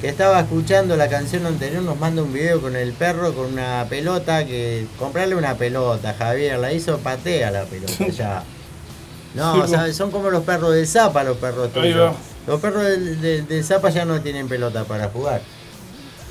que 0.00 0.08
estaba 0.08 0.38
escuchando 0.38 0.96
la 0.96 1.08
canción 1.08 1.44
anterior, 1.44 1.82
nos 1.82 1.98
manda 1.98 2.22
un 2.22 2.32
video 2.32 2.60
con 2.60 2.76
el 2.76 2.92
perro 2.92 3.32
con 3.34 3.46
una 3.46 3.84
pelota, 3.90 4.46
que 4.46 4.86
comprarle 4.96 5.34
una 5.34 5.56
pelota, 5.56 6.14
Javier, 6.16 6.56
la 6.60 6.72
hizo 6.72 6.98
patea 6.98 7.50
la 7.50 7.64
pelota 7.64 8.06
ya. 8.06 8.44
No, 9.34 9.66
sea, 9.66 9.92
son 9.92 10.12
como 10.12 10.30
los 10.30 10.44
perros 10.44 10.72
del 10.74 10.86
Zapa, 10.86 11.24
los 11.24 11.36
perros 11.36 11.72
tuyos. 11.72 12.14
Los 12.46 12.60
perros 12.60 12.84
del, 12.84 13.20
del- 13.20 13.48
del 13.48 13.64
Zapa 13.64 13.90
ya 13.90 14.04
no 14.04 14.20
tienen 14.20 14.46
pelota 14.48 14.84
para 14.84 15.08
jugar. 15.08 15.40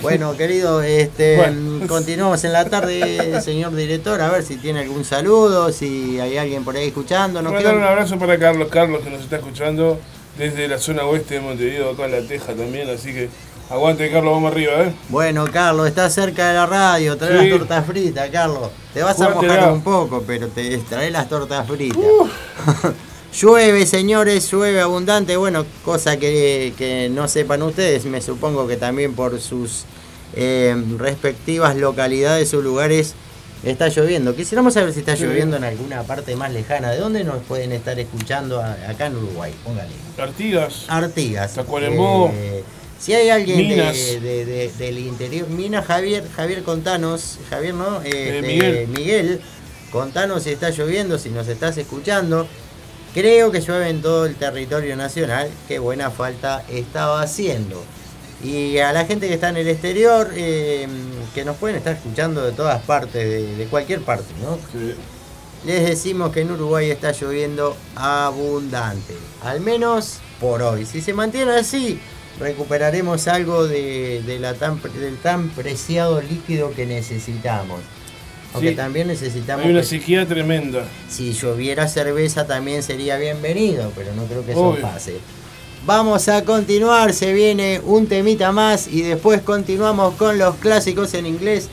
Bueno, 0.01 0.35
querido, 0.37 0.81
este, 0.81 1.35
Bueno. 1.35 1.85
continuamos 1.87 2.43
en 2.45 2.53
la 2.53 2.65
tarde, 2.65 3.41
señor 3.41 3.75
director, 3.75 4.21
a 4.21 4.29
ver 4.29 4.43
si 4.43 4.55
tiene 4.55 4.79
algún 4.81 5.03
saludo, 5.03 5.71
si 5.73 6.19
hay 6.19 6.37
alguien 6.37 6.63
por 6.63 6.75
ahí 6.77 6.87
escuchando. 6.87 7.41
Nos 7.41 7.51
Mandar 7.51 7.75
un 7.75 7.83
abrazo 7.83 8.17
para 8.17 8.39
Carlos 8.39 8.69
Carlos 8.69 9.01
que 9.03 9.09
nos 9.09 9.21
está 9.21 9.37
escuchando 9.37 9.99
desde 10.37 10.67
la 10.69 10.77
zona 10.77 11.03
oeste 11.03 11.35
de 11.35 11.41
Montevideo, 11.41 11.91
acá 11.91 12.05
en 12.05 12.11
La 12.11 12.21
Teja 12.21 12.53
también, 12.53 12.89
así 12.89 13.13
que 13.13 13.29
aguante 13.69 14.09
Carlos, 14.09 14.33
vamos 14.33 14.51
arriba, 14.53 14.71
¿eh? 14.83 14.93
Bueno, 15.09 15.45
Carlos, 15.51 15.87
estás 15.87 16.13
cerca 16.13 16.47
de 16.47 16.53
la 16.53 16.65
radio, 16.65 17.17
trae 17.17 17.37
Sí. 17.41 17.49
las 17.49 17.59
tortas 17.59 17.85
fritas, 17.85 18.29
Carlos. 18.31 18.69
Te 18.93 19.03
vas 19.03 19.19
a 19.19 19.29
mojar 19.29 19.71
un 19.73 19.81
poco, 19.81 20.23
pero 20.25 20.47
te 20.47 20.77
trae 20.77 21.11
las 21.11 21.27
tortas 21.27 21.67
fritas. 21.67 21.99
llueve, 23.33 23.85
señores, 23.85 24.49
llueve 24.51 24.81
abundante. 24.81 25.37
Bueno, 25.37 25.65
cosa 25.85 26.17
que, 26.17 26.73
que 26.77 27.09
no 27.09 27.27
sepan 27.27 27.61
ustedes, 27.63 28.05
me 28.05 28.21
supongo 28.21 28.67
que 28.67 28.77
también 28.77 29.13
por 29.13 29.39
sus 29.39 29.83
eh, 30.35 30.75
respectivas 30.97 31.75
localidades 31.75 32.53
o 32.53 32.61
lugares 32.61 33.13
está 33.63 33.89
lloviendo. 33.89 34.35
Quisiéramos 34.35 34.73
saber 34.73 34.93
si 34.93 34.99
está 34.99 35.15
lloviendo 35.15 35.57
en 35.57 35.63
alguna 35.63 36.03
parte 36.03 36.35
más 36.35 36.51
lejana. 36.53 36.91
¿De 36.91 36.97
dónde 36.99 37.23
nos 37.23 37.43
pueden 37.43 37.71
estar 37.71 37.99
escuchando 37.99 38.61
a- 38.61 38.73
acá 38.89 39.07
en 39.07 39.17
Uruguay? 39.17 39.53
Póngale. 39.63 39.91
Artigas, 40.17 40.85
Artigas. 40.87 41.53
Tacuarembó. 41.55 42.31
Eh, 42.33 42.63
si 42.99 43.13
hay 43.13 43.29
alguien 43.29 43.57
de- 43.57 43.63
Minas. 43.63 43.95
de- 43.95 44.45
de- 44.45 44.71
del 44.77 44.99
interior, 44.99 45.49
Minas, 45.49 45.85
Javier, 45.85 46.23
Javier, 46.35 46.63
contanos, 46.63 47.37
Javier, 47.49 47.73
¿no? 47.73 48.01
Este, 48.01 48.41
Miguel. 48.41 48.87
Miguel, 48.87 49.41
contanos 49.91 50.43
si 50.43 50.51
está 50.51 50.69
lloviendo, 50.69 51.17
si 51.17 51.29
nos 51.29 51.47
estás 51.47 51.77
escuchando. 51.77 52.47
Creo 53.13 53.51
que 53.51 53.61
llueve 53.61 53.89
en 53.89 54.01
todo 54.01 54.25
el 54.25 54.35
territorio 54.35 54.95
nacional, 54.95 55.49
qué 55.67 55.79
buena 55.79 56.11
falta 56.11 56.63
estaba 56.69 57.21
haciendo. 57.21 57.83
Y 58.43 58.77
a 58.77 58.93
la 58.93 59.05
gente 59.05 59.27
que 59.27 59.33
está 59.33 59.49
en 59.49 59.57
el 59.57 59.67
exterior, 59.67 60.31
eh, 60.35 60.87
que 61.35 61.43
nos 61.43 61.57
pueden 61.57 61.75
estar 61.77 61.95
escuchando 61.95 62.45
de 62.45 62.51
todas 62.53 62.81
partes, 62.83 63.13
de, 63.13 63.55
de 63.55 63.65
cualquier 63.65 64.01
parte, 64.01 64.31
¿no? 64.41 64.57
Sí. 64.71 64.93
Les 65.65 65.85
decimos 65.85 66.31
que 66.31 66.41
en 66.41 66.51
Uruguay 66.51 66.89
está 66.89 67.11
lloviendo 67.11 67.75
abundante, 67.95 69.13
al 69.43 69.59
menos 69.59 70.19
por 70.39 70.61
hoy. 70.61 70.85
Si 70.85 71.01
se 71.01 71.11
mantiene 71.13 71.51
así, 71.51 71.99
recuperaremos 72.39 73.27
algo 73.27 73.67
de, 73.67 74.21
de 74.25 74.39
la 74.39 74.53
tan, 74.53 74.77
pre- 74.79 74.91
del 74.93 75.17
tan 75.17 75.49
preciado 75.49 76.21
líquido 76.21 76.71
que 76.73 76.85
necesitamos. 76.85 77.81
Aunque 78.53 78.69
Sí. 78.71 78.75
también 78.75 79.07
necesitamos 79.07 79.65
Hay 79.65 79.71
una 79.71 79.81
que- 79.81 79.87
sequía 79.87 80.25
tremenda. 80.27 80.83
si 81.09 81.33
lloviera 81.33 81.87
cerveza 81.87 82.47
también 82.47 82.81
sería 82.81 83.17
bienvenido, 83.17 83.91
pero 83.95 84.13
no 84.15 84.23
creo 84.25 84.45
que 84.45 84.51
eso 84.53 84.61
Obvio. 84.61 84.81
pase. 84.81 85.17
Vamos 85.85 86.27
a 86.27 86.43
continuar, 86.43 87.13
se 87.13 87.31
viene 87.33 87.79
un 87.85 88.07
temita 88.07 88.51
más 88.51 88.87
y 88.87 89.01
después 89.01 89.41
continuamos 89.41 90.15
con 90.15 90.37
los 90.37 90.55
clásicos 90.55 91.13
en 91.13 91.25
inglés 91.25 91.69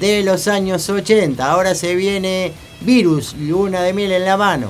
de 0.00 0.22
los 0.24 0.46
años 0.48 0.88
80. 0.90 1.50
Ahora 1.50 1.74
se 1.74 1.94
viene 1.94 2.52
Virus, 2.82 3.34
Luna 3.38 3.82
de 3.82 3.92
Miel 3.94 4.12
en 4.12 4.24
la 4.24 4.36
mano. 4.36 4.68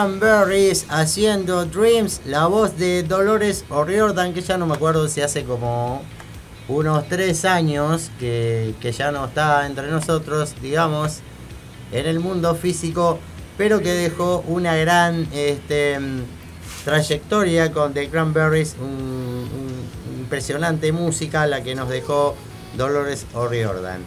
Cranberries 0.00 0.84
haciendo 0.90 1.64
Dreams, 1.64 2.20
la 2.26 2.46
voz 2.48 2.76
de 2.76 3.02
Dolores 3.02 3.64
O'Riordan, 3.70 4.34
que 4.34 4.42
ya 4.42 4.58
no 4.58 4.66
me 4.66 4.74
acuerdo 4.74 5.08
si 5.08 5.22
hace 5.22 5.44
como 5.44 6.02
unos 6.68 7.08
tres 7.08 7.46
años 7.46 8.10
que, 8.20 8.74
que 8.82 8.92
ya 8.92 9.10
no 9.10 9.24
está 9.24 9.64
entre 9.66 9.90
nosotros, 9.90 10.54
digamos, 10.60 11.20
en 11.92 12.04
el 12.04 12.20
mundo 12.20 12.54
físico, 12.54 13.18
pero 13.56 13.80
que 13.80 13.90
dejó 13.94 14.44
una 14.48 14.76
gran 14.76 15.26
este, 15.32 15.98
trayectoria 16.84 17.72
con 17.72 17.94
The 17.94 18.10
Cranberries, 18.10 18.76
un- 18.78 19.48
impresionante 20.18 20.92
música 20.92 21.46
la 21.46 21.62
que 21.62 21.74
nos 21.74 21.88
dejó 21.88 22.34
Dolores 22.76 23.24
O'Riordan. 23.32 24.04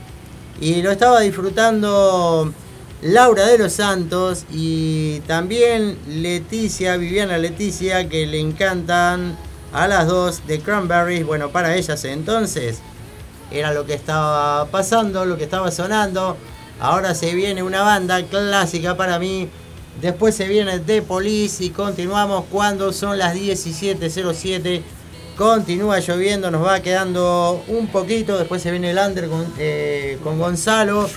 Y 0.62 0.84
lo 0.84 0.92
estaba 0.92 1.22
disfrutando 1.22 2.54
Laura 3.02 3.48
de 3.48 3.58
los 3.58 3.74
Santos 3.74 4.44
y 4.52 5.22
también 5.22 5.98
Leticia, 6.08 6.98
Viviana 6.98 7.38
Leticia, 7.38 8.10
que 8.10 8.28
le 8.28 8.42
encantan 8.42 9.38
a 9.72 9.88
las 9.88 10.08
dos 10.08 10.46
de 10.48 10.60
Cranberries. 10.60 11.26
Bueno, 11.26 11.50
para 11.50 11.76
ellas 11.76 12.04
entonces 12.04 12.80
era 13.52 13.74
lo 13.74 13.86
que 13.86 13.94
estaba 13.94 14.66
pasando, 14.66 15.26
lo 15.26 15.38
que 15.38 15.46
estaba 15.46 15.72
sonando. 15.72 16.36
Ahora 16.82 17.16
se 17.16 17.34
viene 17.36 17.64
una 17.64 17.84
banda 17.84 18.22
clásica 18.24 18.98
para 18.98 19.18
mí. 19.18 19.48
Después 20.02 20.36
se 20.36 20.48
viene 20.48 20.80
The 20.80 21.02
Police 21.02 21.64
y 21.64 21.70
continuamos 21.70 22.46
cuando 22.52 22.92
son 22.92 23.18
las 23.18 23.34
17.07. 23.34 24.82
Continúa 25.38 26.00
lloviendo, 26.00 26.52
nos 26.52 26.66
va 26.66 26.82
quedando 26.82 27.64
un 27.70 27.88
poquito. 27.88 28.38
Después 28.38 28.62
se 28.62 28.72
viene 28.72 28.92
el 28.92 28.98
under 28.98 29.30
con, 29.30 29.54
eh, 29.58 30.18
con 30.22 30.38
Gonzalo. 30.38 31.10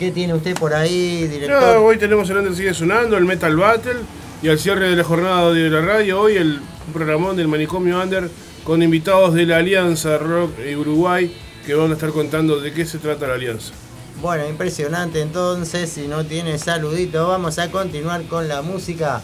¿Qué 0.00 0.10
tiene 0.12 0.32
usted 0.32 0.54
por 0.54 0.72
ahí, 0.72 1.28
director? 1.28 1.60
No, 1.60 1.82
hoy 1.82 1.98
tenemos 1.98 2.30
el 2.30 2.38
Under 2.38 2.54
sigue 2.54 2.72
sonando, 2.72 3.18
el 3.18 3.26
Metal 3.26 3.54
Battle 3.54 3.96
y 4.42 4.48
al 4.48 4.58
cierre 4.58 4.88
de 4.88 4.96
la 4.96 5.04
jornada 5.04 5.52
de 5.52 5.68
la 5.68 5.82
radio, 5.82 6.22
hoy 6.22 6.38
el 6.38 6.58
programón 6.94 7.36
del 7.36 7.48
Manicomio 7.48 8.02
Under 8.02 8.30
con 8.64 8.82
invitados 8.82 9.34
de 9.34 9.44
la 9.44 9.58
Alianza 9.58 10.16
Rock 10.16 10.52
y 10.66 10.74
Uruguay 10.74 11.36
que 11.66 11.74
van 11.74 11.90
a 11.90 11.92
estar 11.92 12.08
contando 12.12 12.60
de 12.60 12.72
qué 12.72 12.86
se 12.86 12.96
trata 12.96 13.26
la 13.26 13.34
alianza. 13.34 13.74
Bueno, 14.22 14.48
impresionante 14.48 15.20
entonces, 15.20 15.90
si 15.90 16.08
no 16.08 16.24
tiene 16.24 16.56
saludito, 16.56 17.28
vamos 17.28 17.58
a 17.58 17.70
continuar 17.70 18.22
con 18.22 18.48
la 18.48 18.62
música, 18.62 19.20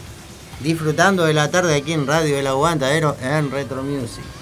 disfrutando 0.59 1.25
de 1.25 1.33
la 1.33 1.49
tarde 1.49 1.73
aquí 1.73 1.93
en 1.93 2.05
Radio 2.05 2.37
El 2.37 2.45
Aguantadero 2.45 3.17
en 3.23 3.49
Retro 3.49 3.81
Music. 3.81 4.36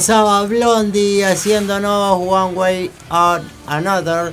Pasaba 0.00 0.42
Blondie 0.44 1.26
haciéndonos 1.26 2.18
One 2.26 2.54
Way 2.54 2.90
or 3.10 3.42
Another 3.66 4.32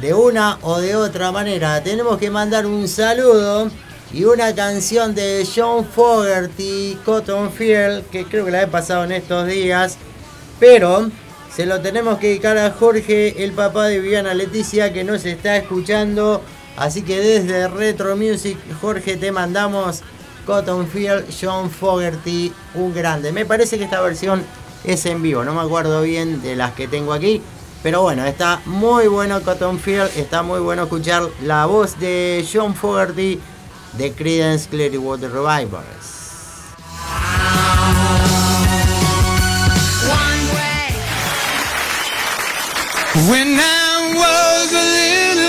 de 0.00 0.14
una 0.14 0.56
o 0.62 0.78
de 0.78 0.94
otra 0.94 1.32
manera. 1.32 1.82
Tenemos 1.82 2.16
que 2.16 2.30
mandar 2.30 2.64
un 2.64 2.86
saludo 2.86 3.68
y 4.12 4.22
una 4.22 4.54
canción 4.54 5.12
de 5.12 5.44
John 5.52 5.84
Fogerty, 5.84 6.96
Cotton 7.04 7.50
Field, 7.50 8.04
que 8.10 8.24
creo 8.24 8.44
que 8.44 8.52
la 8.52 8.62
he 8.62 8.66
pasado 8.68 9.02
en 9.02 9.10
estos 9.10 9.48
días, 9.48 9.96
pero 10.60 11.10
se 11.52 11.66
lo 11.66 11.80
tenemos 11.80 12.18
que 12.18 12.28
dedicar 12.28 12.56
a 12.56 12.70
Jorge, 12.70 13.42
el 13.42 13.50
papá 13.50 13.86
de 13.86 13.98
Viviana 13.98 14.32
Leticia, 14.32 14.92
que 14.92 15.02
nos 15.02 15.24
está 15.24 15.56
escuchando. 15.56 16.40
Así 16.76 17.02
que 17.02 17.20
desde 17.20 17.66
Retro 17.66 18.16
Music, 18.16 18.56
Jorge, 18.80 19.16
te 19.16 19.32
mandamos 19.32 20.02
Cotton 20.46 20.86
Field, 20.86 21.24
John 21.42 21.68
Fogerty, 21.68 22.52
un 22.74 22.94
grande. 22.94 23.32
Me 23.32 23.44
parece 23.44 23.76
que 23.76 23.82
esta 23.82 24.00
versión 24.00 24.44
es 24.84 25.06
en 25.06 25.22
vivo, 25.22 25.44
no 25.44 25.54
me 25.54 25.60
acuerdo 25.60 26.02
bien 26.02 26.42
de 26.42 26.56
las 26.56 26.72
que 26.72 26.88
tengo 26.88 27.12
aquí. 27.12 27.42
Pero 27.82 28.02
bueno, 28.02 28.26
está 28.26 28.60
muy 28.66 29.08
bueno 29.08 29.40
Cotton 29.40 29.78
Field, 29.78 30.10
está 30.16 30.42
muy 30.42 30.60
bueno 30.60 30.82
escuchar 30.82 31.22
la 31.42 31.64
voz 31.64 31.98
de 31.98 32.46
John 32.52 32.74
Fogerty 32.74 33.40
de 33.94 34.12
Creedence 34.12 34.68
Clearwater 34.68 35.30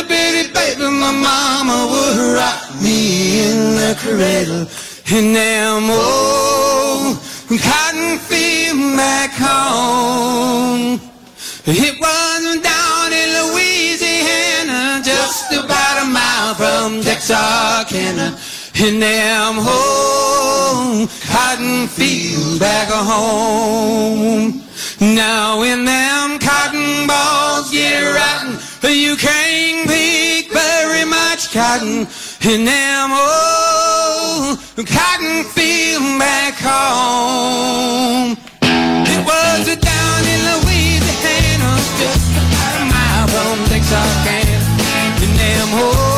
baby, 0.07 0.49
my 0.89 1.11
mama 1.11 1.87
would 1.91 2.81
me 2.81 3.45
in 3.45 3.75
the 3.75 3.95
cradle. 3.99 4.67
Cotton 7.57 8.17
field 8.17 8.95
back 8.95 9.31
home. 9.31 10.99
It 11.65 11.99
was 11.99 12.61
down 12.61 13.13
in 13.13 13.29
Louisiana, 13.39 15.01
just 15.03 15.51
about 15.51 16.03
a 16.03 16.05
mile 16.05 16.55
from 16.55 17.01
Texarkana. 17.01 18.37
In 18.75 18.99
them 18.99 19.59
old 19.59 21.09
cotton 21.27 21.87
fields 21.87 22.57
back 22.57 22.87
home. 22.89 24.63
Now 24.99 25.59
when 25.59 25.85
them 25.85 26.39
cotton 26.39 27.07
balls 27.07 27.71
get 27.71 28.01
rotten, 28.01 28.59
you 28.89 29.15
can't 29.17 29.87
pick 29.87 30.51
very 30.53 31.05
much 31.05 31.51
cotton 31.51 32.07
in 32.41 32.65
them 32.65 33.11
old 33.11 33.60
cotton 34.77 35.43
field 35.43 36.17
back 36.17 36.55
home. 36.55 38.37
It 38.63 39.21
was 39.25 39.67
down 39.75 40.21
in 40.33 40.39
Louisiana, 40.47 41.75
just 41.99 42.31
about 42.31 42.81
a 42.81 42.85
mile 42.87 43.27
from 43.27 43.57
Texarkana, 43.67 45.23
in 45.23 45.31
them 45.37 45.69
old 45.75 46.10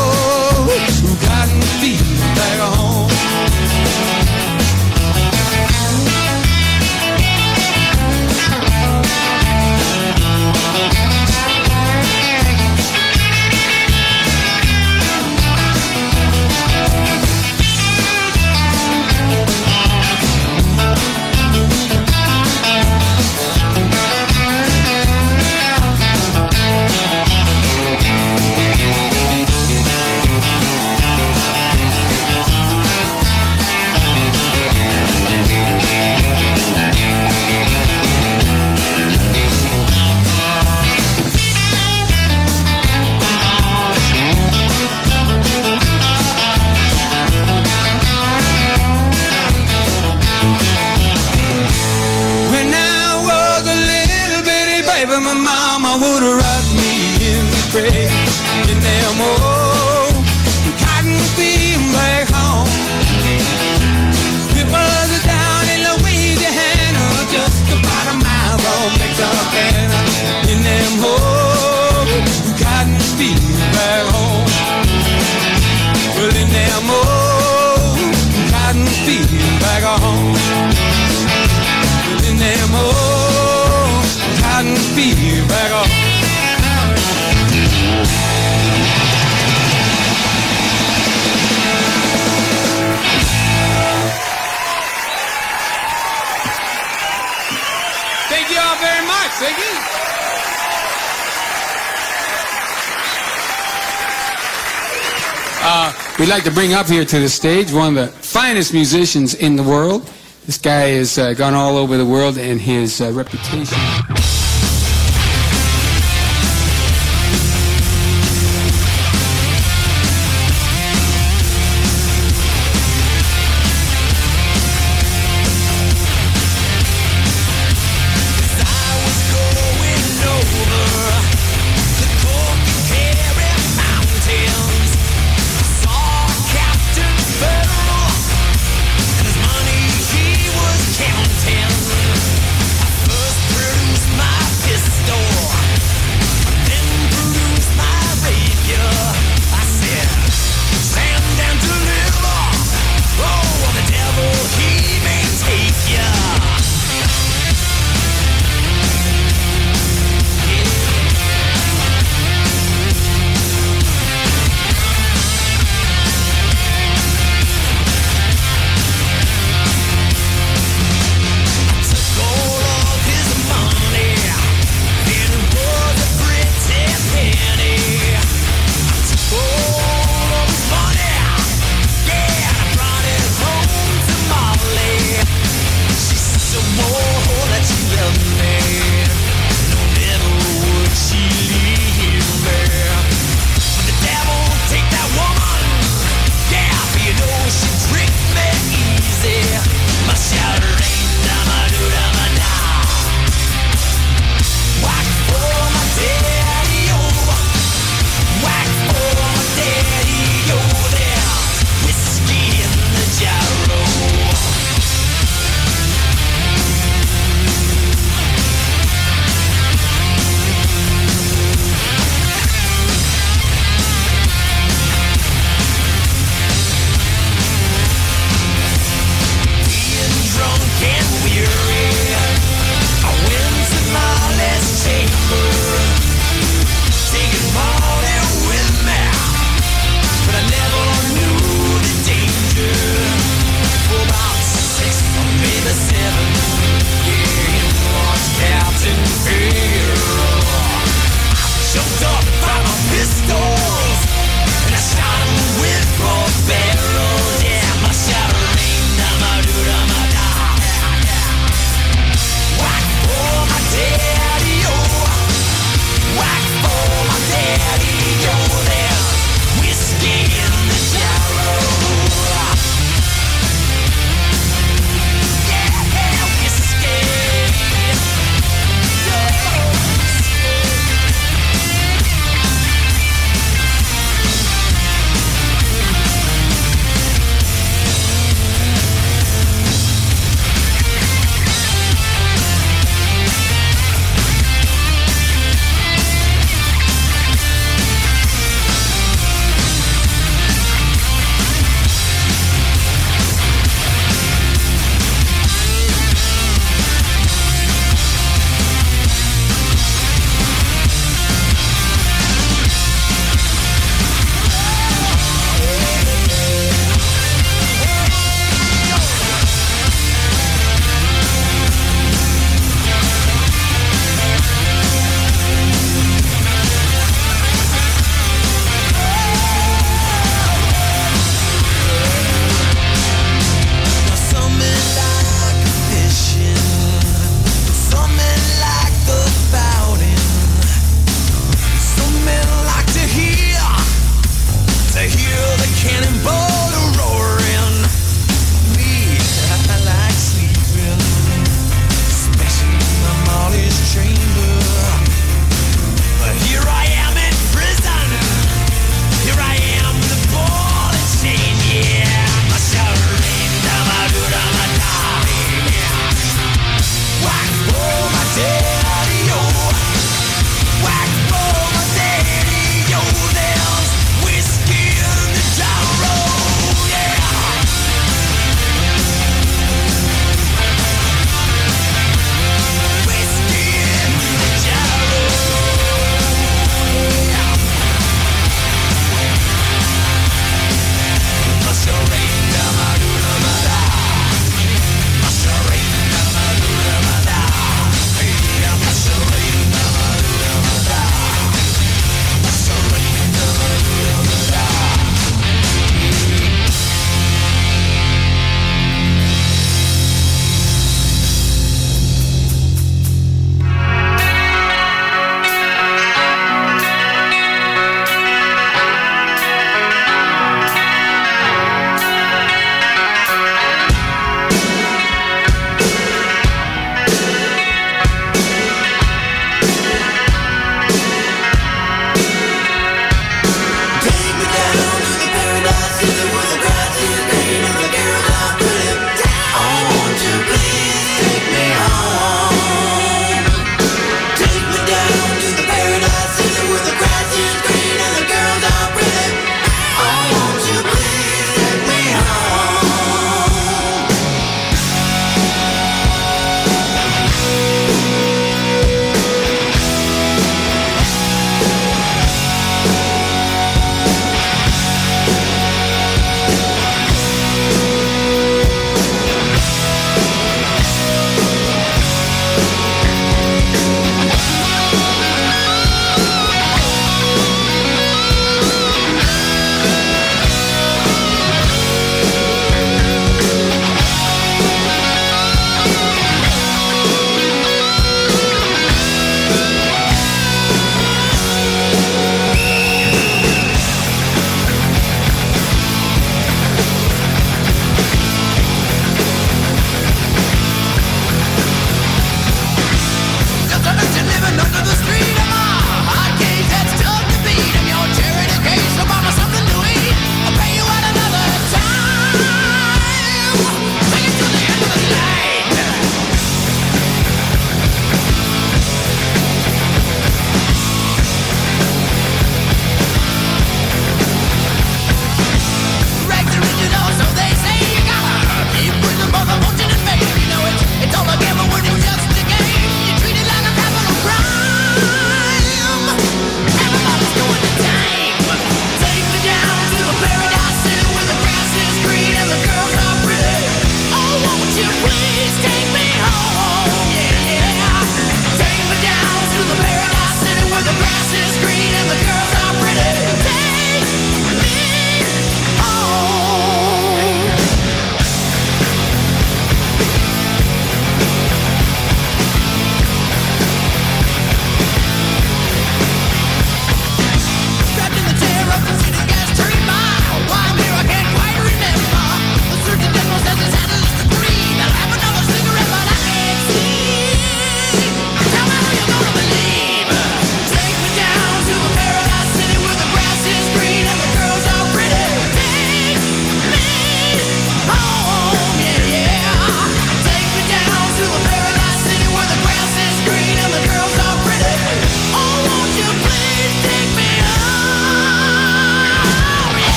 Uh, 105.76 105.92
we'd 106.20 106.28
like 106.28 106.44
to 106.44 106.52
bring 106.52 106.72
up 106.72 106.86
here 106.86 107.04
to 107.04 107.18
the 107.18 107.28
stage 107.28 107.72
one 107.72 107.98
of 107.98 108.06
the 108.06 108.06
finest 108.06 108.72
musicians 108.72 109.34
in 109.34 109.56
the 109.56 109.62
world. 109.64 110.08
This 110.46 110.56
guy 110.56 110.90
has 110.90 111.18
uh, 111.18 111.34
gone 111.34 111.52
all 111.52 111.76
over 111.76 111.96
the 111.96 112.06
world, 112.06 112.38
and 112.38 112.60
his 112.60 113.00
uh, 113.00 113.10
reputation. 113.10 113.76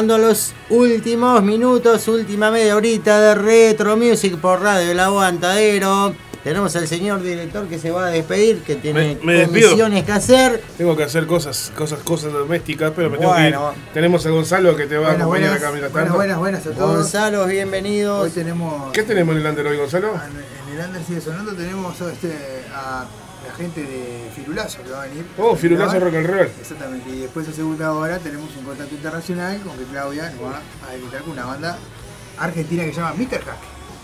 Llegando 0.00 0.14
a 0.14 0.28
los 0.30 0.52
últimos 0.70 1.42
minutos, 1.42 2.08
última 2.08 2.50
media 2.50 2.74
horita 2.74 3.20
de 3.20 3.34
Retro 3.34 3.98
Music 3.98 4.34
por 4.38 4.62
Radio 4.62 4.92
El 4.92 4.98
Aguantadero. 4.98 6.14
Tenemos 6.42 6.74
al 6.74 6.88
señor 6.88 7.22
director 7.22 7.66
que 7.68 7.78
se 7.78 7.90
va 7.90 8.06
a 8.06 8.10
despedir, 8.10 8.62
que 8.62 8.76
tiene 8.76 9.18
Me- 9.22 9.26
me 9.26 9.32
despido. 9.40 9.68
comisiones 9.68 10.04
que 10.04 10.12
hacer. 10.12 10.64
Tengo 10.78 10.96
que 10.96 11.02
hacer 11.04 11.26
cosas, 11.26 11.70
cosas, 11.76 11.98
cosas 12.02 12.32
domésticas, 12.32 12.92
pero 12.96 13.10
me 13.10 13.18
Bueno. 13.18 13.34
tengo 13.50 13.72
que 13.72 13.76
ir. 13.76 13.92
Tenemos 13.92 14.24
a 14.24 14.30
Gonzalo 14.30 14.74
que 14.74 14.86
te 14.86 14.96
va 14.96 15.00
a 15.00 15.08
Buenas, 15.10 15.20
acompañar 15.20 15.48
buenas, 15.50 15.62
acá 15.62 15.70
mientras 15.70 15.92
buenas, 15.92 16.06
tanto. 16.08 16.16
buenas, 16.16 16.38
buenas 16.38 16.66
a 16.66 16.70
todos. 16.70 16.96
Gonzalo, 16.96 17.44
bienvenidos. 17.46 18.22
Hoy 18.24 18.30
tenemos, 18.30 18.92
¿Qué 18.94 19.02
tenemos 19.02 19.34
en 19.36 19.42
el 19.42 19.46
under 19.48 19.66
hoy, 19.66 19.76
Gonzalo? 19.76 20.14
en 20.14 20.78
el 20.78 20.86
Under 20.86 21.04
sigue 21.04 21.20
sonando, 21.20 21.52
tenemos 21.52 22.00
este, 22.00 22.32
a 22.74 23.04
gente 23.60 23.80
de 23.82 24.30
Firulazo 24.34 24.82
que 24.82 24.90
va 24.90 25.02
a 25.02 25.06
venir. 25.06 25.24
Oh, 25.38 25.54
Firulazo. 25.54 26.00
Rock 26.00 26.14
and 26.14 26.26
Roll. 26.26 26.48
Exactamente, 26.60 27.10
y 27.10 27.18
después 27.20 27.46
a 27.48 27.52
segunda 27.52 27.92
hora 27.92 28.18
tenemos 28.18 28.48
un 28.58 28.64
contacto 28.64 28.94
internacional 28.94 29.60
con 29.60 29.76
que 29.76 29.84
Claudia 29.84 30.30
nos 30.30 30.52
va 30.52 30.60
a 30.90 30.96
invitar 30.96 31.20
con 31.22 31.30
una 31.32 31.44
banda 31.46 31.78
argentina 32.38 32.84
que 32.84 32.90
se 32.92 33.00
llama 33.00 33.14
Mr. 33.14 33.42
Hack. 33.44 33.58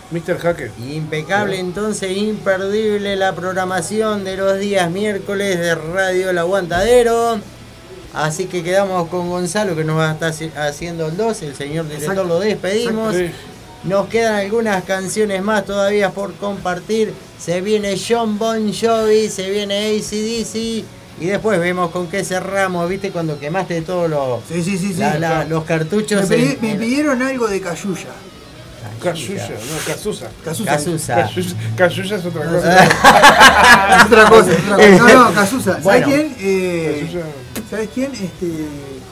Mr. 0.09 0.37
Jaque. 0.39 0.71
Impecable 0.89 1.59
entonces, 1.59 2.15
imperdible 2.15 3.17
la 3.17 3.35
programación 3.35 4.23
de 4.23 4.37
los 4.37 4.57
días 4.57 4.89
miércoles 4.89 5.59
de 5.59 5.75
Radio 5.75 6.29
El 6.29 6.37
Aguantadero. 6.37 7.39
Así 8.13 8.45
que 8.45 8.63
quedamos 8.63 9.09
con 9.09 9.29
Gonzalo 9.29 9.75
que 9.75 9.83
nos 9.83 9.97
va 9.97 10.11
a 10.11 10.13
estar 10.13 10.31
haci- 10.31 10.55
haciendo 10.55 11.07
el 11.07 11.17
2, 11.17 11.41
el 11.41 11.55
señor 11.55 11.85
director 11.87 12.13
Exacto, 12.13 12.23
lo 12.23 12.39
despedimos. 12.39 13.13
exacto. 13.15 13.37
Nos 13.83 14.07
quedan 14.07 14.35
algunas 14.35 14.83
canciones 14.83 15.41
más 15.43 15.65
todavía 15.65 16.09
por 16.11 16.33
compartir. 16.35 17.13
Se 17.39 17.61
viene 17.61 17.95
John 17.97 18.37
Bon 18.37 18.73
Jovi, 18.73 19.29
se 19.29 19.49
viene 19.49 19.87
ACDC 19.97 20.55
y 21.19 21.25
después 21.25 21.59
vemos 21.59 21.91
con 21.91 22.07
qué 22.07 22.23
cerramos, 22.25 22.89
¿viste? 22.89 23.11
Cuando 23.11 23.39
quemaste 23.39 23.81
todos 23.81 24.09
los, 24.09 24.39
Sí, 24.51 24.63
sí, 24.63 24.77
sí, 24.77 24.93
sí. 24.93 24.99
la- 24.99 25.13
la- 25.13 25.17
Claro. 25.17 25.49
los 25.49 25.63
cartuchos. 25.63 26.27
Me, 26.29 26.35
pedí- 26.37 26.53
en- 26.55 26.61
me 26.61 26.71
en- 26.71 26.79
pidieron 26.79 27.21
algo 27.21 27.47
de 27.47 27.61
Cayuya. 27.61 28.07
Casulla, 29.03 29.47
no, 29.49 29.85
Casusa. 29.93 30.27
Casusa. 30.43 30.71
Casusa. 31.75 32.15
Es 32.15 32.25
otra 32.25 32.45
cosa. 32.49 32.83
es 32.83 34.05
otra 34.05 34.29
cosa, 34.29 34.51
es 34.51 34.59
otra 34.59 34.75
cosa. 34.75 35.13
No, 35.13 35.23
no, 35.29 35.33
Casusa. 35.35 35.63
¿Sabes 35.73 35.83
Bueno. 35.83 36.07
quién? 36.07 36.35
Eh. 36.39 37.21
¿Sabes 37.69 37.89
quién? 37.93 38.11
Este, 38.13 38.47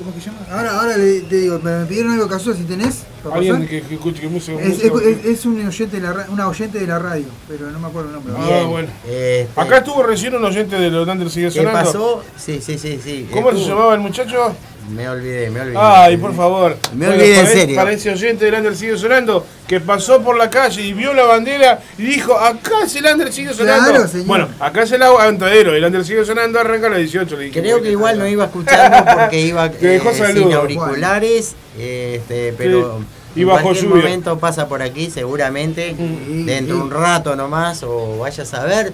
¿Cómo 0.06 0.14
que 0.15 0.22
se 0.22 0.30
llama? 0.30 0.45
Ahora, 0.52 0.80
ahora 0.80 0.98
le, 0.98 1.22
te 1.22 1.36
digo, 1.38 1.60
me, 1.64 1.84
pidieron 1.88 2.11
algo 2.14 2.27
Casusa 2.27 2.56
si 2.56 2.64
tenés. 2.64 3.03
Alguien 3.34 3.68
que, 3.68 3.82
que 3.82 3.95
escuche 3.95 4.22
que 4.22 4.27
música. 4.27 4.61
Es, 4.61 4.77
es, 4.84 4.91
es- 5.02 5.26
es 5.26 5.45
un 5.48 5.65
oyente 5.65 5.99
de 5.99 6.07
la, 6.07 6.27
una 6.30 6.48
oyente 6.48 6.77
de 6.80 6.86
la 6.86 6.99
radio, 6.99 7.26
pero 7.48 7.72
no 7.72 7.80
me 7.80 7.88
acuerdo 7.88 8.10
el 8.10 8.15
nombre. 8.15 8.34
Ah, 8.38 8.45
Bien, 8.48 8.69
bueno. 8.69 8.88
este, 9.03 9.48
Acá 9.56 9.77
estuvo 9.80 10.03
recién 10.03 10.36
un 10.36 10.45
oyente 10.45 10.76
de 10.76 10.91
los 10.91 11.07
Under 11.07 11.27
sigue 11.32 11.48
¿Qué 11.48 11.53
sonando. 11.64 11.80
pasó? 11.80 12.23
Sí, 12.38 12.60
sí, 12.61 12.77
sí, 12.77 12.99
sí. 13.03 13.27
¿Cómo 13.34 13.52
se 13.53 13.65
llamaba 13.65 13.95
el 13.95 14.02
muchacho? 14.02 14.56
Me 14.89 15.09
olvidé, 15.09 15.49
me 15.49 15.61
olvidé. 15.61 15.77
Ay, 15.79 16.17
por 16.17 16.35
favor. 16.35 16.77
Me 16.93 17.07
olvidé, 17.07 17.39
en 17.39 17.45
para, 17.45 17.57
serio. 17.57 17.75
Para 17.75 17.91
ese 17.91 18.11
oyente 18.11 18.45
del 18.45 18.53
Under 18.53 18.75
sigue 18.75 18.97
sonando, 18.97 19.45
que 19.67 19.79
pasó 19.81 20.21
por 20.21 20.37
la 20.37 20.49
calle 20.49 20.81
y 20.83 20.93
vio 20.93 21.13
la 21.13 21.23
bandera 21.23 21.79
y 21.97 22.03
dijo, 22.03 22.37
acá 22.37 22.83
es 22.85 22.95
el 22.95 23.05
Under 23.05 23.33
sigue 23.33 23.53
sonando. 23.53 23.89
Claro, 23.89 24.07
señor. 24.07 24.27
Bueno, 24.27 24.47
acá 24.59 24.83
es 24.83 24.91
el 24.91 25.01
aguantadero, 25.01 25.73
el 25.73 25.83
Under 25.83 26.05
sigue 26.05 26.23
sonando, 26.23 26.59
arranca 26.59 26.87
a 26.87 26.91
las 26.91 26.99
18. 26.99 27.35
Le 27.35 27.43
dije, 27.45 27.61
Creo 27.61 27.81
que 27.81 27.91
igual 27.91 28.19
no 28.19 28.27
iba 28.27 28.45
escuchando 28.45 28.97
porque 29.19 29.41
iba 29.41 29.65
eh, 29.81 30.01
sin 30.35 30.53
auriculares, 30.53 31.55
este, 31.79 32.53
pero 32.55 32.99
Y 33.35 33.41
en 33.41 33.47
bajo 33.47 33.63
cualquier 33.63 33.85
lluvia. 33.85 34.03
momento 34.03 34.37
pasa 34.37 34.67
por 34.67 34.83
aquí 34.83 35.09
seguramente, 35.09 35.95
dentro 35.97 36.75
de 36.75 36.81
un 36.83 36.91
rato 36.91 37.35
nomás, 37.35 37.81
o 37.83 38.19
vaya 38.19 38.43
a 38.43 38.45
saber. 38.45 38.93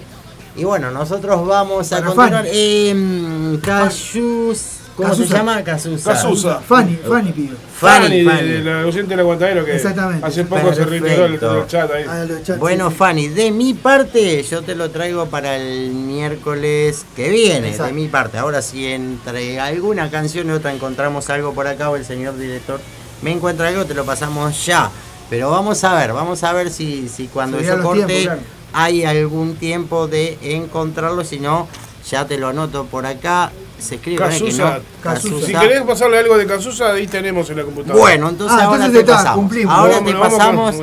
Y 0.56 0.64
bueno, 0.64 0.90
nosotros 0.90 1.46
vamos 1.46 1.92
a 1.92 1.96
Para 1.96 2.06
continuar. 2.06 2.46
Eh, 2.48 3.58
Cayus, 3.62 4.81
¿cómo 4.96 5.08
se 5.14 5.22
Casusa. 5.22 5.36
llama? 5.38 5.62
Casusa. 5.64 6.12
Casusa. 6.12 6.60
Fanny, 6.60 6.96
Fanny 6.96 7.32
pido. 7.32 7.56
Fanny, 7.78 8.04
Fanny, 8.06 8.18
de- 8.18 8.24
Fanny. 8.30 8.48
de 8.48 8.64
la 8.64 8.86
oyente 8.86 9.08
del 9.10 9.20
aguantadero 9.20 9.64
que 9.64 9.74
Exactamente. 9.76 10.26
hace 10.26 10.44
poco 10.44 10.72
se 10.74 10.84
retiró 10.84 11.16
Perfecto. 11.22 11.54
del 11.54 11.66
chat 11.66 11.90
ahí. 11.90 12.04
Ah, 12.08 12.24
chats, 12.44 12.58
Bueno, 12.58 12.90
sí. 12.90 12.96
Fanny, 12.96 13.28
de 13.28 13.50
mi 13.50 13.74
parte, 13.74 14.42
yo 14.42 14.62
te 14.62 14.74
lo 14.74 14.90
traigo 14.90 15.26
para 15.26 15.56
el 15.56 15.90
miércoles 15.90 17.04
que 17.16 17.28
viene, 17.30 17.68
Exacto. 17.70 17.86
de 17.94 18.00
mi 18.00 18.08
parte. 18.08 18.38
Ahora, 18.38 18.62
si 18.62 18.86
entre 18.86 19.58
alguna 19.60 20.10
canción 20.10 20.48
y 20.48 20.50
otra 20.52 20.72
encontramos 20.72 21.28
algo 21.30 21.52
por 21.54 21.66
acá 21.66 21.90
o 21.90 21.96
el 21.96 22.04
señor 22.04 22.36
director 22.38 22.80
me 23.22 23.32
encuentra 23.32 23.68
algo, 23.68 23.84
te 23.84 23.94
lo 23.94 24.04
pasamos 24.04 24.64
ya. 24.66 24.90
Pero 25.30 25.50
vamos 25.50 25.82
a 25.84 25.94
ver, 25.94 26.12
vamos 26.12 26.42
a 26.44 26.52
ver 26.52 26.70
si, 26.70 27.08
si 27.08 27.26
cuando 27.28 27.60
yo 27.60 27.80
corte 27.82 28.04
tiempos, 28.04 28.24
claro. 28.24 28.40
hay 28.74 29.04
algún 29.04 29.56
tiempo 29.56 30.06
de 30.06 30.36
encontrarlo, 30.42 31.24
si 31.24 31.38
no, 31.40 31.68
ya 32.10 32.26
te 32.26 32.36
lo 32.38 32.48
anoto 32.48 32.84
por 32.84 33.06
acá. 33.06 33.50
Se 33.82 33.96
escribe 33.96 34.18
que 34.18 34.28
Casusa. 34.30 34.78
no. 34.78 34.80
Casusa. 35.02 35.46
Si 35.46 35.52
querés 35.54 35.82
pasarle 35.82 36.18
algo 36.18 36.38
de 36.38 36.46
Casusa, 36.46 36.92
ahí 36.92 37.06
tenemos 37.06 37.50
en 37.50 37.56
la 37.58 37.64
computadora. 37.64 37.98
Bueno, 38.00 38.28
entonces 38.28 38.56
Ah, 38.58 38.64
ahora 38.64 38.76
entonces 38.86 38.92
te 38.94 39.00
está, 39.00 39.16
pasamos. 39.16 39.36
cumplimos. 39.36 39.74
Ahora 39.74 39.94
Vamos, 39.94 40.10
te 40.10 40.16
vamos 40.16 40.32
pasamos. 40.38 40.76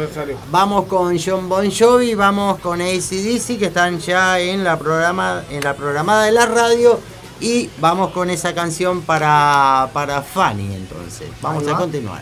Vamos 0.51 0.85
con 0.85 1.17
John 1.19 1.49
Bon 1.49 1.71
Jovi, 1.71 2.13
vamos 2.15 2.59
con 2.59 2.81
ACDC 2.81 3.57
que 3.57 3.65
están 3.67 3.99
ya 3.99 4.39
en 4.39 4.63
la 4.63 4.77
programa, 4.77 5.43
en 5.49 5.63
la 5.63 5.73
programada 5.75 6.25
de 6.25 6.31
la 6.33 6.45
radio 6.45 6.99
y 7.41 7.69
vamos 7.79 8.11
con 8.11 8.29
esa 8.29 8.53
canción 8.53 9.01
para 9.01 9.89
para 9.93 10.21
Fanny 10.21 10.75
entonces. 10.75 11.29
Vamos 11.41 11.65
a 11.67 11.75
continuar. 11.75 12.21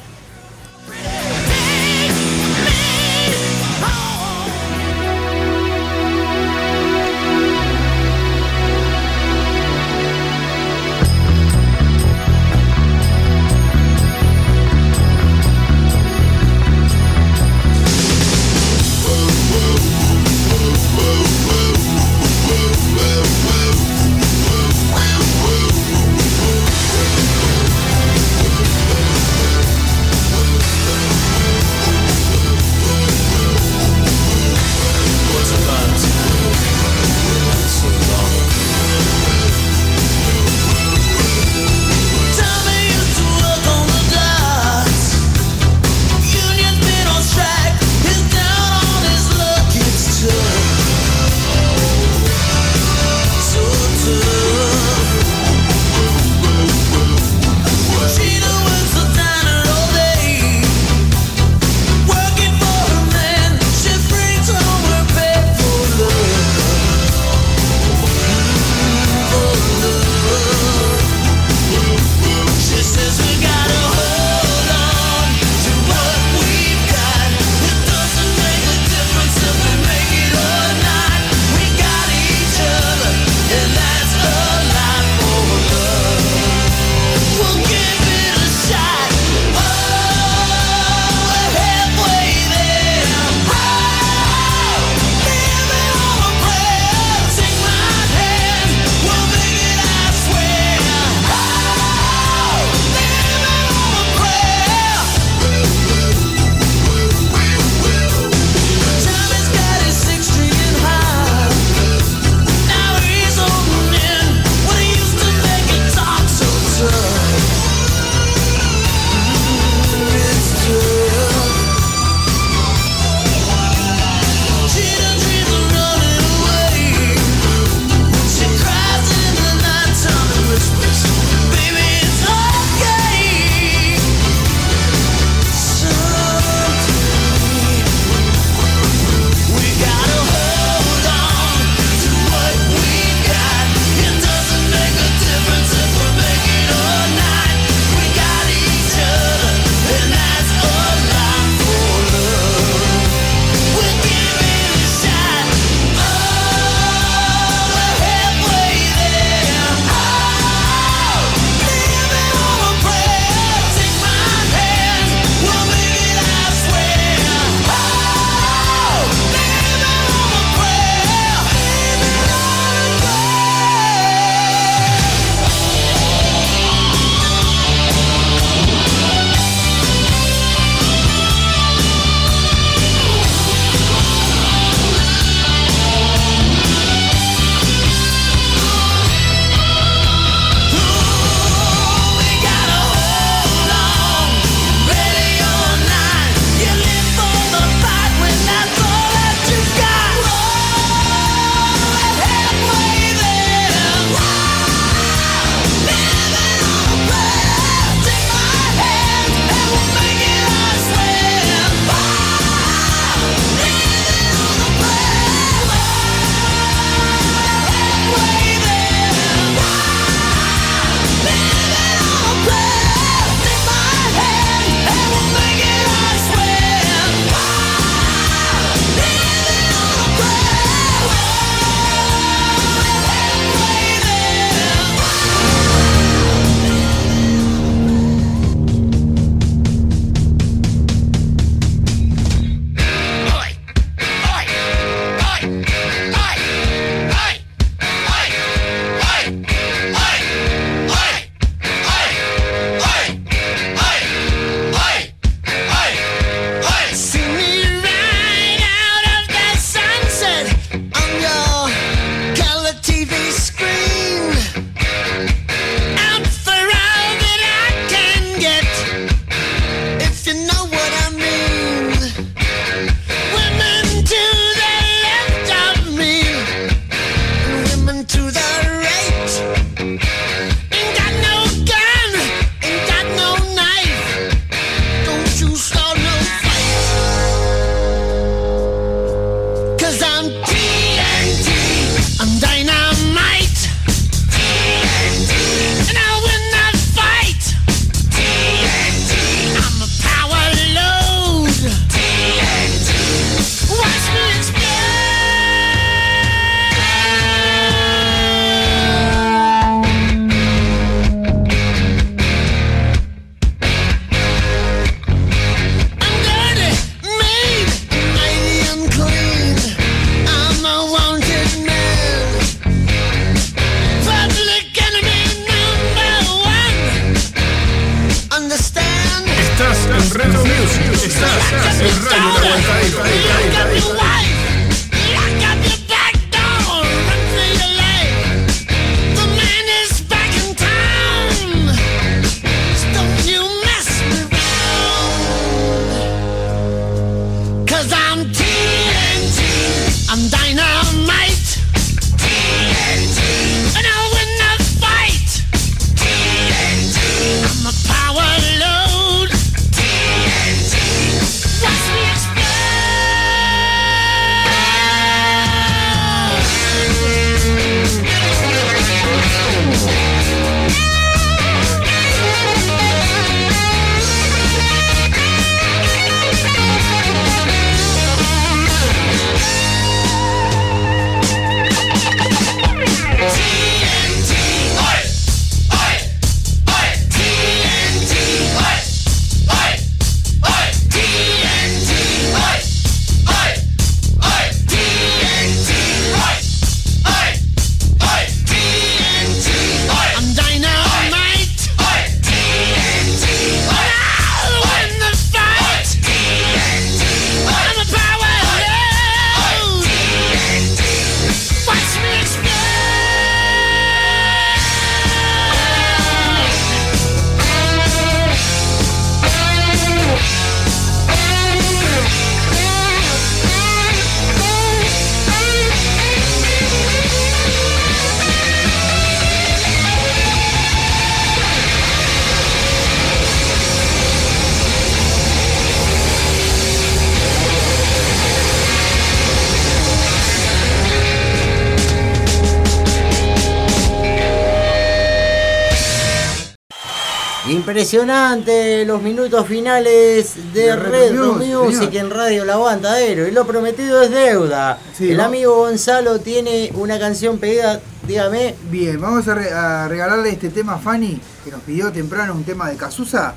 Impresionante 447.77 448.85
los 448.85 449.03
minutos 449.03 449.45
finales 449.45 450.33
de 450.51 450.61
De 450.61 450.75
Retro 450.75 451.33
Music, 451.35 451.93
en 451.93 452.09
Radio 452.09 452.41
El 452.41 452.49
Aguantadero. 452.49 453.27
Y 453.27 453.31
lo 453.31 453.45
prometido 453.45 454.01
es 454.01 454.09
deuda. 454.09 454.79
Sí, 454.97 455.11
El 455.11 455.17
¿no? 455.17 455.25
amigo 455.25 455.55
Gonzalo 455.57 456.19
tiene 456.19 456.71
una 456.73 456.97
canción 456.97 457.37
pedida, 457.37 457.79
dígame. 458.07 458.55
Bien, 458.71 458.99
vamos 458.99 459.27
a, 459.27 459.35
re- 459.35 459.53
a 459.53 459.87
regalarle 459.87 460.31
este 460.31 460.49
tema 460.49 460.73
a 460.73 460.79
Fanny, 460.79 461.21
que 461.45 461.51
nos 461.51 461.61
pidió 461.61 461.91
temprano 461.91 462.33
un 462.33 462.43
tema 462.43 462.67
de 462.67 462.77
Cazuza. 462.77 463.35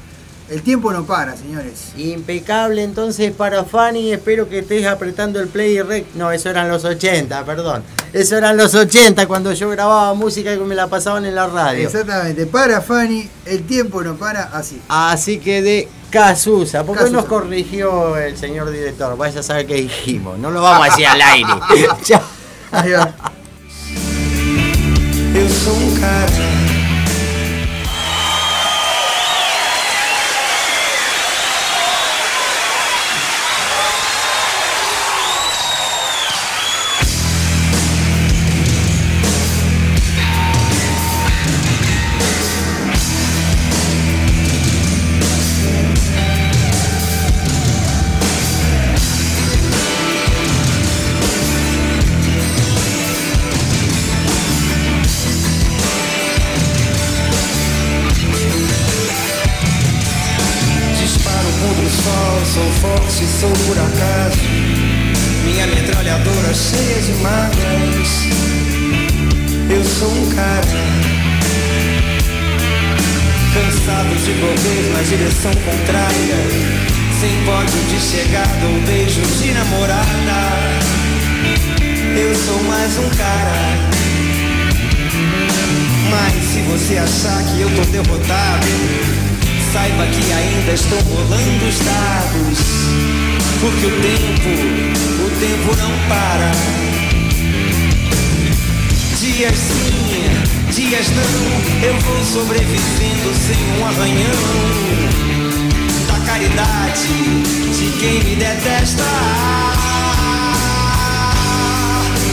El 0.51 0.63
tiempo 0.63 0.93
no 0.93 1.07
para, 1.07 1.37
señores. 1.37 1.93
Impecable 1.97 2.83
entonces 2.83 3.31
para 3.31 3.65
Fanny, 3.65 4.13
espero 4.13 4.49
que 4.49 4.59
estés 4.59 4.85
apretando 4.85 5.39
el 5.39 5.47
play 5.47 5.79
y 5.79 5.83
rec. 5.83 6.07
No, 6.15 6.33
eso 6.33 6.51
eran 6.51 6.69
los 6.69 6.85
80, 6.85 7.45
perdón. 7.45 7.85
Eso 8.13 8.37
eran 8.37 8.57
los 8.57 8.75
80 8.75 9.29
cuando 9.29 9.53
yo 9.53 9.71
grababa 9.71 10.13
música 10.15 10.53
y 10.53 10.59
me 10.59 10.75
la 10.75 10.89
pasaban 10.89 11.25
en 11.25 11.37
la 11.37 11.47
radio. 11.47 11.87
Exactamente, 11.87 12.47
para 12.47 12.81
Fanny, 12.81 13.31
el 13.45 13.63
tiempo 13.65 14.03
no 14.03 14.17
para 14.17 14.43
así. 14.43 14.83
Así 14.89 15.39
que 15.39 15.63
de 15.63 15.89
Cazuza, 16.11 16.83
porque 16.83 17.05
hoy 17.05 17.13
nos 17.13 17.27
corrigió 17.27 18.17
el 18.17 18.37
señor 18.37 18.73
director, 18.73 19.17
vaya 19.17 19.39
a 19.39 19.43
saber 19.45 19.67
qué 19.67 19.77
dijimos, 19.77 20.37
no 20.37 20.51
lo 20.51 20.63
vamos 20.63 20.89
a 20.89 20.91
decir 20.91 21.07
al 21.07 21.23
aire. 21.23 21.49
Chao. 22.03 22.23
Ahí 22.73 22.91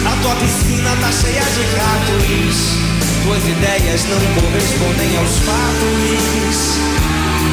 A 0.06 0.16
tua 0.22 0.36
piscina 0.36 0.90
tá 1.00 1.10
cheia 1.10 1.42
de 1.42 1.64
gatos. 1.74 2.78
Tuas 3.24 3.44
ideias 3.48 4.04
não 4.10 4.20
correspondem 4.36 5.18
aos 5.18 5.40
fatos. 5.40 6.78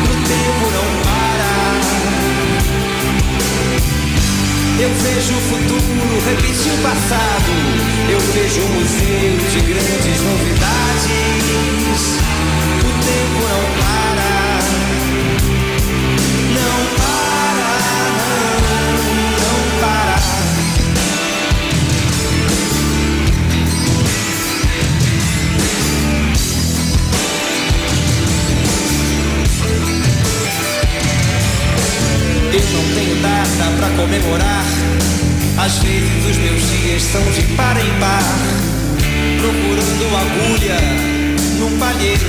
O 0.02 0.14
tempo 0.26 0.64
não 0.74 0.88
para. 1.04 1.54
Eu 4.82 4.90
vejo 4.92 5.32
o 5.34 5.40
futuro 5.40 6.18
repetir 6.26 6.72
o 6.72 6.78
passado. 6.82 7.52
Eu 8.10 8.18
vejo 8.18 8.60
um 8.60 8.70
museu 8.74 9.38
de 9.50 9.60
grandes 9.60 10.20
novidades. 10.20 12.18
O 12.80 12.90
tempo 13.04 13.40
não 13.50 13.63
comemorar. 34.14 34.64
Às 35.58 35.78
vezes 35.78 36.24
os 36.30 36.36
meus 36.36 36.70
dias 36.70 37.02
são 37.02 37.22
de 37.32 37.42
par 37.54 37.76
em 37.76 37.98
par. 37.98 38.22
Procurando 39.40 40.16
agulha 40.16 40.78
num 41.58 41.78
palheiro. 41.78 42.26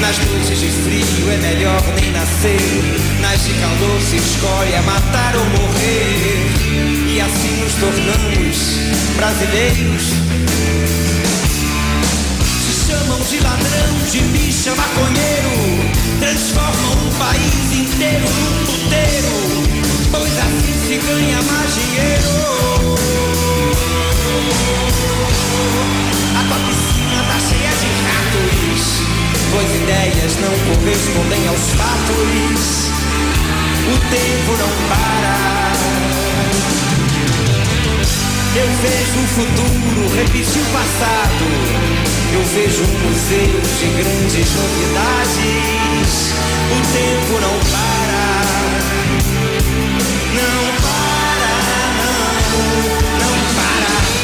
Nas 0.00 0.18
noites 0.18 0.58
de 0.58 0.68
frio 0.68 1.30
é 1.32 1.36
melhor 1.36 1.82
nem 2.00 2.10
nascer. 2.10 2.60
Nasce 3.20 3.52
calor, 3.54 4.00
se 4.00 4.16
escolhe 4.16 4.80
matar 4.84 5.36
ou 5.36 5.44
morrer. 5.44 7.14
E 7.14 7.20
assim 7.20 7.60
nos 7.62 7.72
tornamos 7.74 9.16
brasileiros. 9.16 11.05
De 13.28 13.40
ladrão, 13.40 13.94
de 14.08 14.20
bicha, 14.20 14.72
maconheiro. 14.76 15.50
Transformam 16.20 16.92
um 16.92 17.10
país 17.18 17.72
inteiro 17.72 18.24
num 18.24 18.66
puteiro. 18.66 19.34
Pois 20.12 20.38
assim 20.38 20.74
se 20.86 20.96
ganha 20.98 21.42
mais 21.42 21.74
dinheiro. 21.74 22.94
A 26.36 26.44
tua 26.44 26.58
piscina 26.68 27.24
tá 27.26 27.38
cheia 27.40 27.72
de 27.82 27.88
ratos. 28.06 28.82
Pois 29.50 29.74
ideias 29.74 30.36
não 30.36 30.54
correspondem 30.76 31.48
aos 31.48 31.66
fatos. 31.70 32.62
O 33.88 33.96
tempo 34.08 34.52
não 34.56 34.72
para. 34.88 35.72
Eu 38.54 38.68
vejo 38.82 39.18
o 39.18 39.26
futuro 39.26 40.14
repetir 40.14 40.62
o 40.62 40.66
passado. 40.66 42.15
Eu 42.32 42.42
vejo 42.42 42.82
um 42.82 42.98
museu 43.08 43.60
de 43.78 43.86
grandes 44.02 44.54
novidades. 44.54 46.32
O 46.70 46.78
tempo 46.92 47.40
não 47.40 47.58
para. 47.70 48.24
Não 50.34 50.62
para, 50.82 51.52
não, 52.02 52.22
não 53.18 53.34
para. 53.54 54.15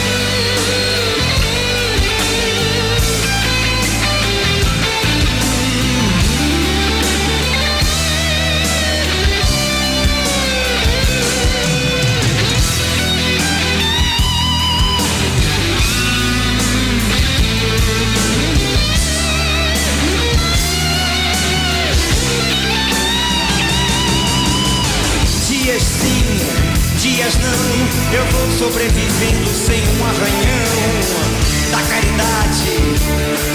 Eu 28.15 28.25
vou 28.27 28.51
sobrevivendo 28.59 29.49
sem 29.49 29.81
um 29.81 30.05
arranhão 30.05 31.33
da 31.71 31.81
caridade 31.89 32.65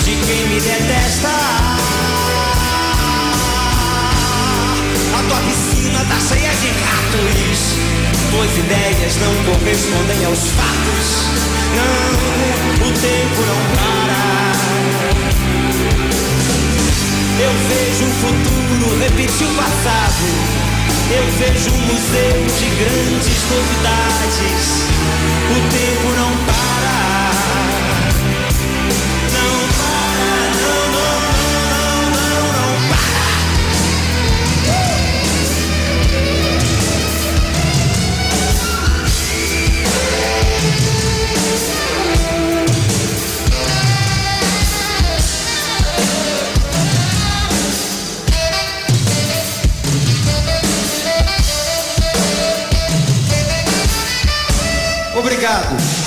de 0.03 0.15
quem 0.25 0.47
me 0.47 0.59
detesta. 0.59 1.29
A 5.13 5.23
tua 5.29 5.39
piscina 5.41 5.99
tá 6.05 6.19
cheia 6.19 6.49
de 6.55 6.67
ratos, 6.69 7.59
pois 8.31 8.57
ideias 8.57 9.15
não 9.17 9.53
correspondem 9.53 10.25
aos 10.25 10.39
fatos. 10.39 11.07
Não, 11.75 12.87
o 12.87 12.91
tempo 12.93 13.41
não 13.45 13.61
para. 13.75 14.27
Eu 17.39 17.53
vejo 17.69 18.05
o 18.05 18.11
futuro 18.11 18.99
repetir 18.99 19.45
o 19.45 19.53
passado. 19.53 20.76
Eu 21.09 21.23
vejo 21.37 21.71
um 21.71 21.81
museu 21.85 22.45
de 22.57 22.69
grandes 22.75 23.43
novidades. 23.49 24.89
O 25.49 25.55
tempo 25.71 26.11
não 26.17 26.31
para. 26.45 27.26
Obrigado. 55.27 56.06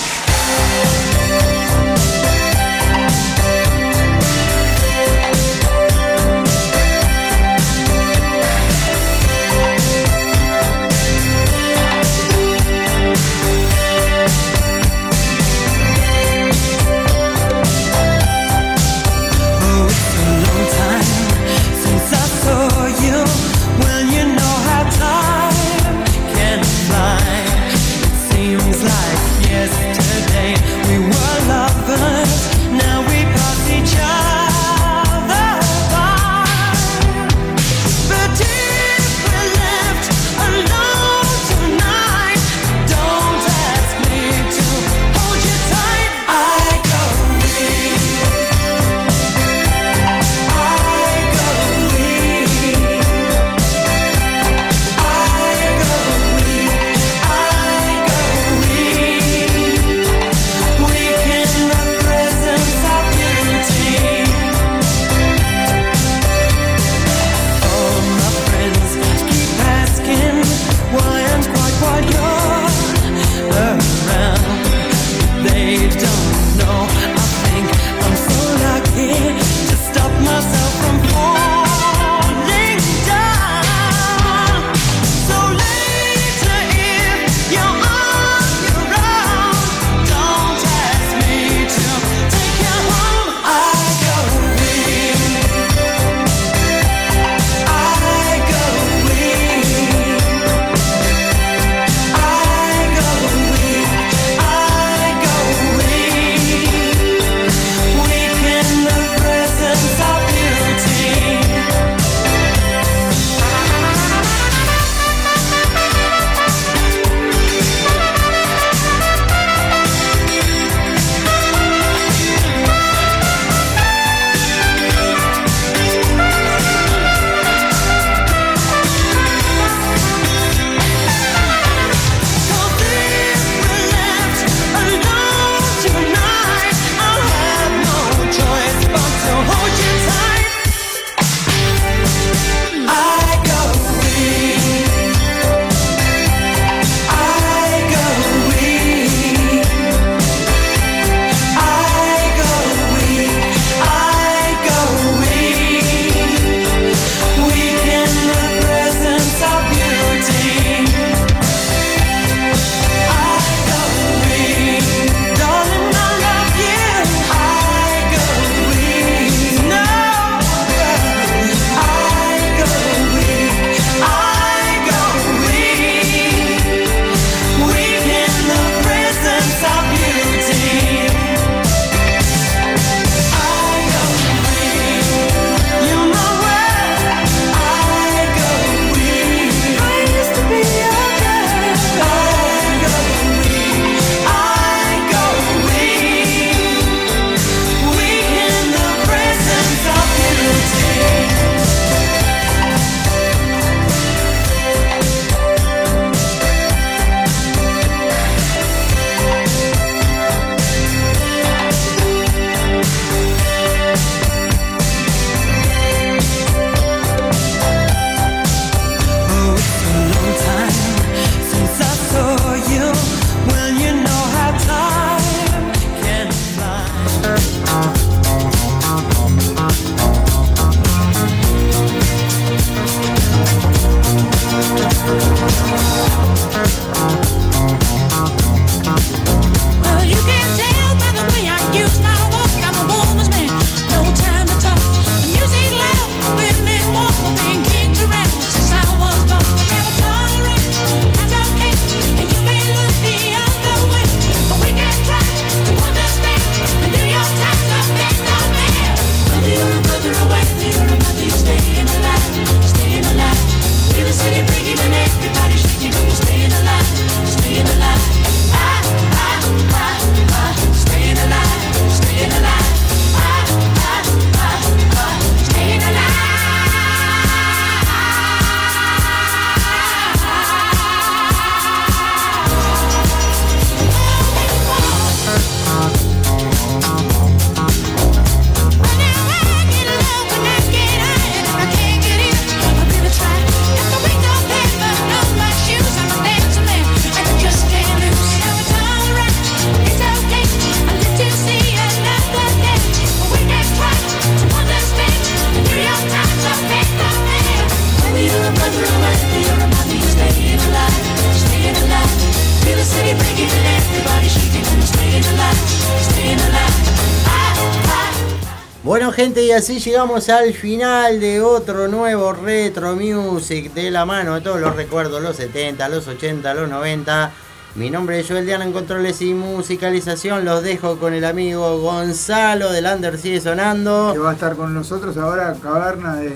Y 319.51 319.53
así 319.53 319.81
llegamos 319.81 320.29
al 320.29 320.55
final 320.55 321.19
de 321.19 321.41
otro 321.41 321.89
nuevo 321.89 322.33
Retro 322.33 322.95
Music 322.95 323.75
de 323.75 323.91
la 323.91 324.05
mano 324.05 324.37
de 324.37 324.43
todos 324.43 324.61
los 324.61 324.77
recuerdos, 324.77 325.21
los 325.21 325.35
70, 325.35 325.89
los 325.89 326.07
80, 326.07 326.55
los 326.55 326.69
90. 326.69 327.33
Mi 327.75 327.91
nombre 327.91 328.21
es 328.21 328.29
Joel 328.29 328.47
Diana 328.47 328.65
en 328.65 328.73
controles 328.73 329.21
y 329.23 329.35
musicalización. 329.35 330.45
Los 330.45 330.63
dejo 330.63 330.99
con 331.01 331.15
el 331.15 331.25
amigo 331.25 331.81
Gonzalo 331.81 332.71
del 332.71 332.87
Under 332.87 333.19
Sigue 333.19 333.41
Sonando. 333.41 334.11
Que 334.13 334.21
va 334.21 334.31
a 334.31 334.35
estar 334.35 334.55
con 334.55 334.73
nosotros 334.73 335.17
ahora, 335.17 335.57
Caverna 335.61 336.15
de 336.15 336.33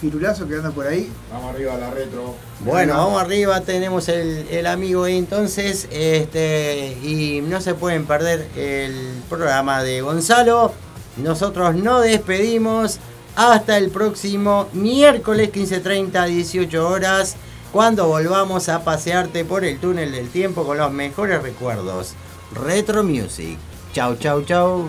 Firulazo 0.00 0.46
que 0.46 0.54
anda 0.54 0.70
por 0.70 0.86
ahí. 0.86 1.10
Vamos 1.32 1.52
arriba 1.52 1.74
a 1.74 1.78
la 1.78 1.90
retro. 1.90 2.36
Bueno, 2.60 2.94
vamos 2.96 3.20
arriba, 3.20 3.60
tenemos 3.62 4.08
el, 4.08 4.46
el 4.52 4.68
amigo 4.68 5.02
ahí 5.02 5.18
entonces, 5.18 5.88
este, 5.90 6.96
y 7.02 7.40
no 7.40 7.60
se 7.60 7.74
pueden 7.74 8.06
perder 8.06 8.46
el 8.54 8.94
programa 9.28 9.82
de 9.82 10.00
Gonzalo. 10.00 10.85
Nosotros 11.26 11.74
nos 11.74 12.04
despedimos 12.04 13.00
hasta 13.34 13.78
el 13.78 13.90
próximo 13.90 14.68
miércoles 14.72 15.52
15.30, 15.52 16.24
18 16.24 16.88
horas, 16.88 17.34
cuando 17.72 18.06
volvamos 18.06 18.68
a 18.68 18.84
pasearte 18.84 19.44
por 19.44 19.64
el 19.64 19.80
túnel 19.80 20.12
del 20.12 20.28
tiempo 20.28 20.64
con 20.64 20.78
los 20.78 20.92
mejores 20.92 21.42
recuerdos. 21.42 22.14
Retro 22.54 23.02
Music. 23.02 23.58
Chau, 23.92 24.14
chau, 24.14 24.42
chau. 24.42 24.88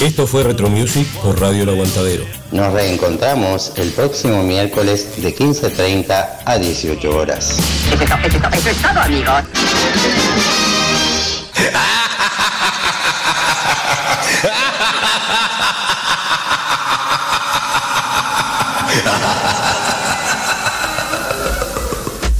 Esto 0.00 0.26
fue 0.26 0.44
Retro 0.44 0.68
Music 0.68 1.06
por 1.22 1.40
Radio 1.40 1.64
El 1.64 1.70
Aguantadero. 1.70 2.24
Nos 2.52 2.72
reencontramos 2.72 3.72
el 3.76 3.90
próximo 3.90 4.42
miércoles 4.44 5.20
de 5.20 5.34
15.30 5.34 6.26
a 6.44 6.58
18 6.58 7.16
horas. 7.16 7.58
Eso 7.92 8.02
es, 8.04 8.08
to- 8.08 8.16
eso 8.24 8.36
es 8.36 8.42
to- 8.42 8.48
eso 8.58 8.70
es 8.70 8.76
todo, 8.82 9.00
amigos. 9.00 9.42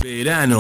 Verano 0.03 0.57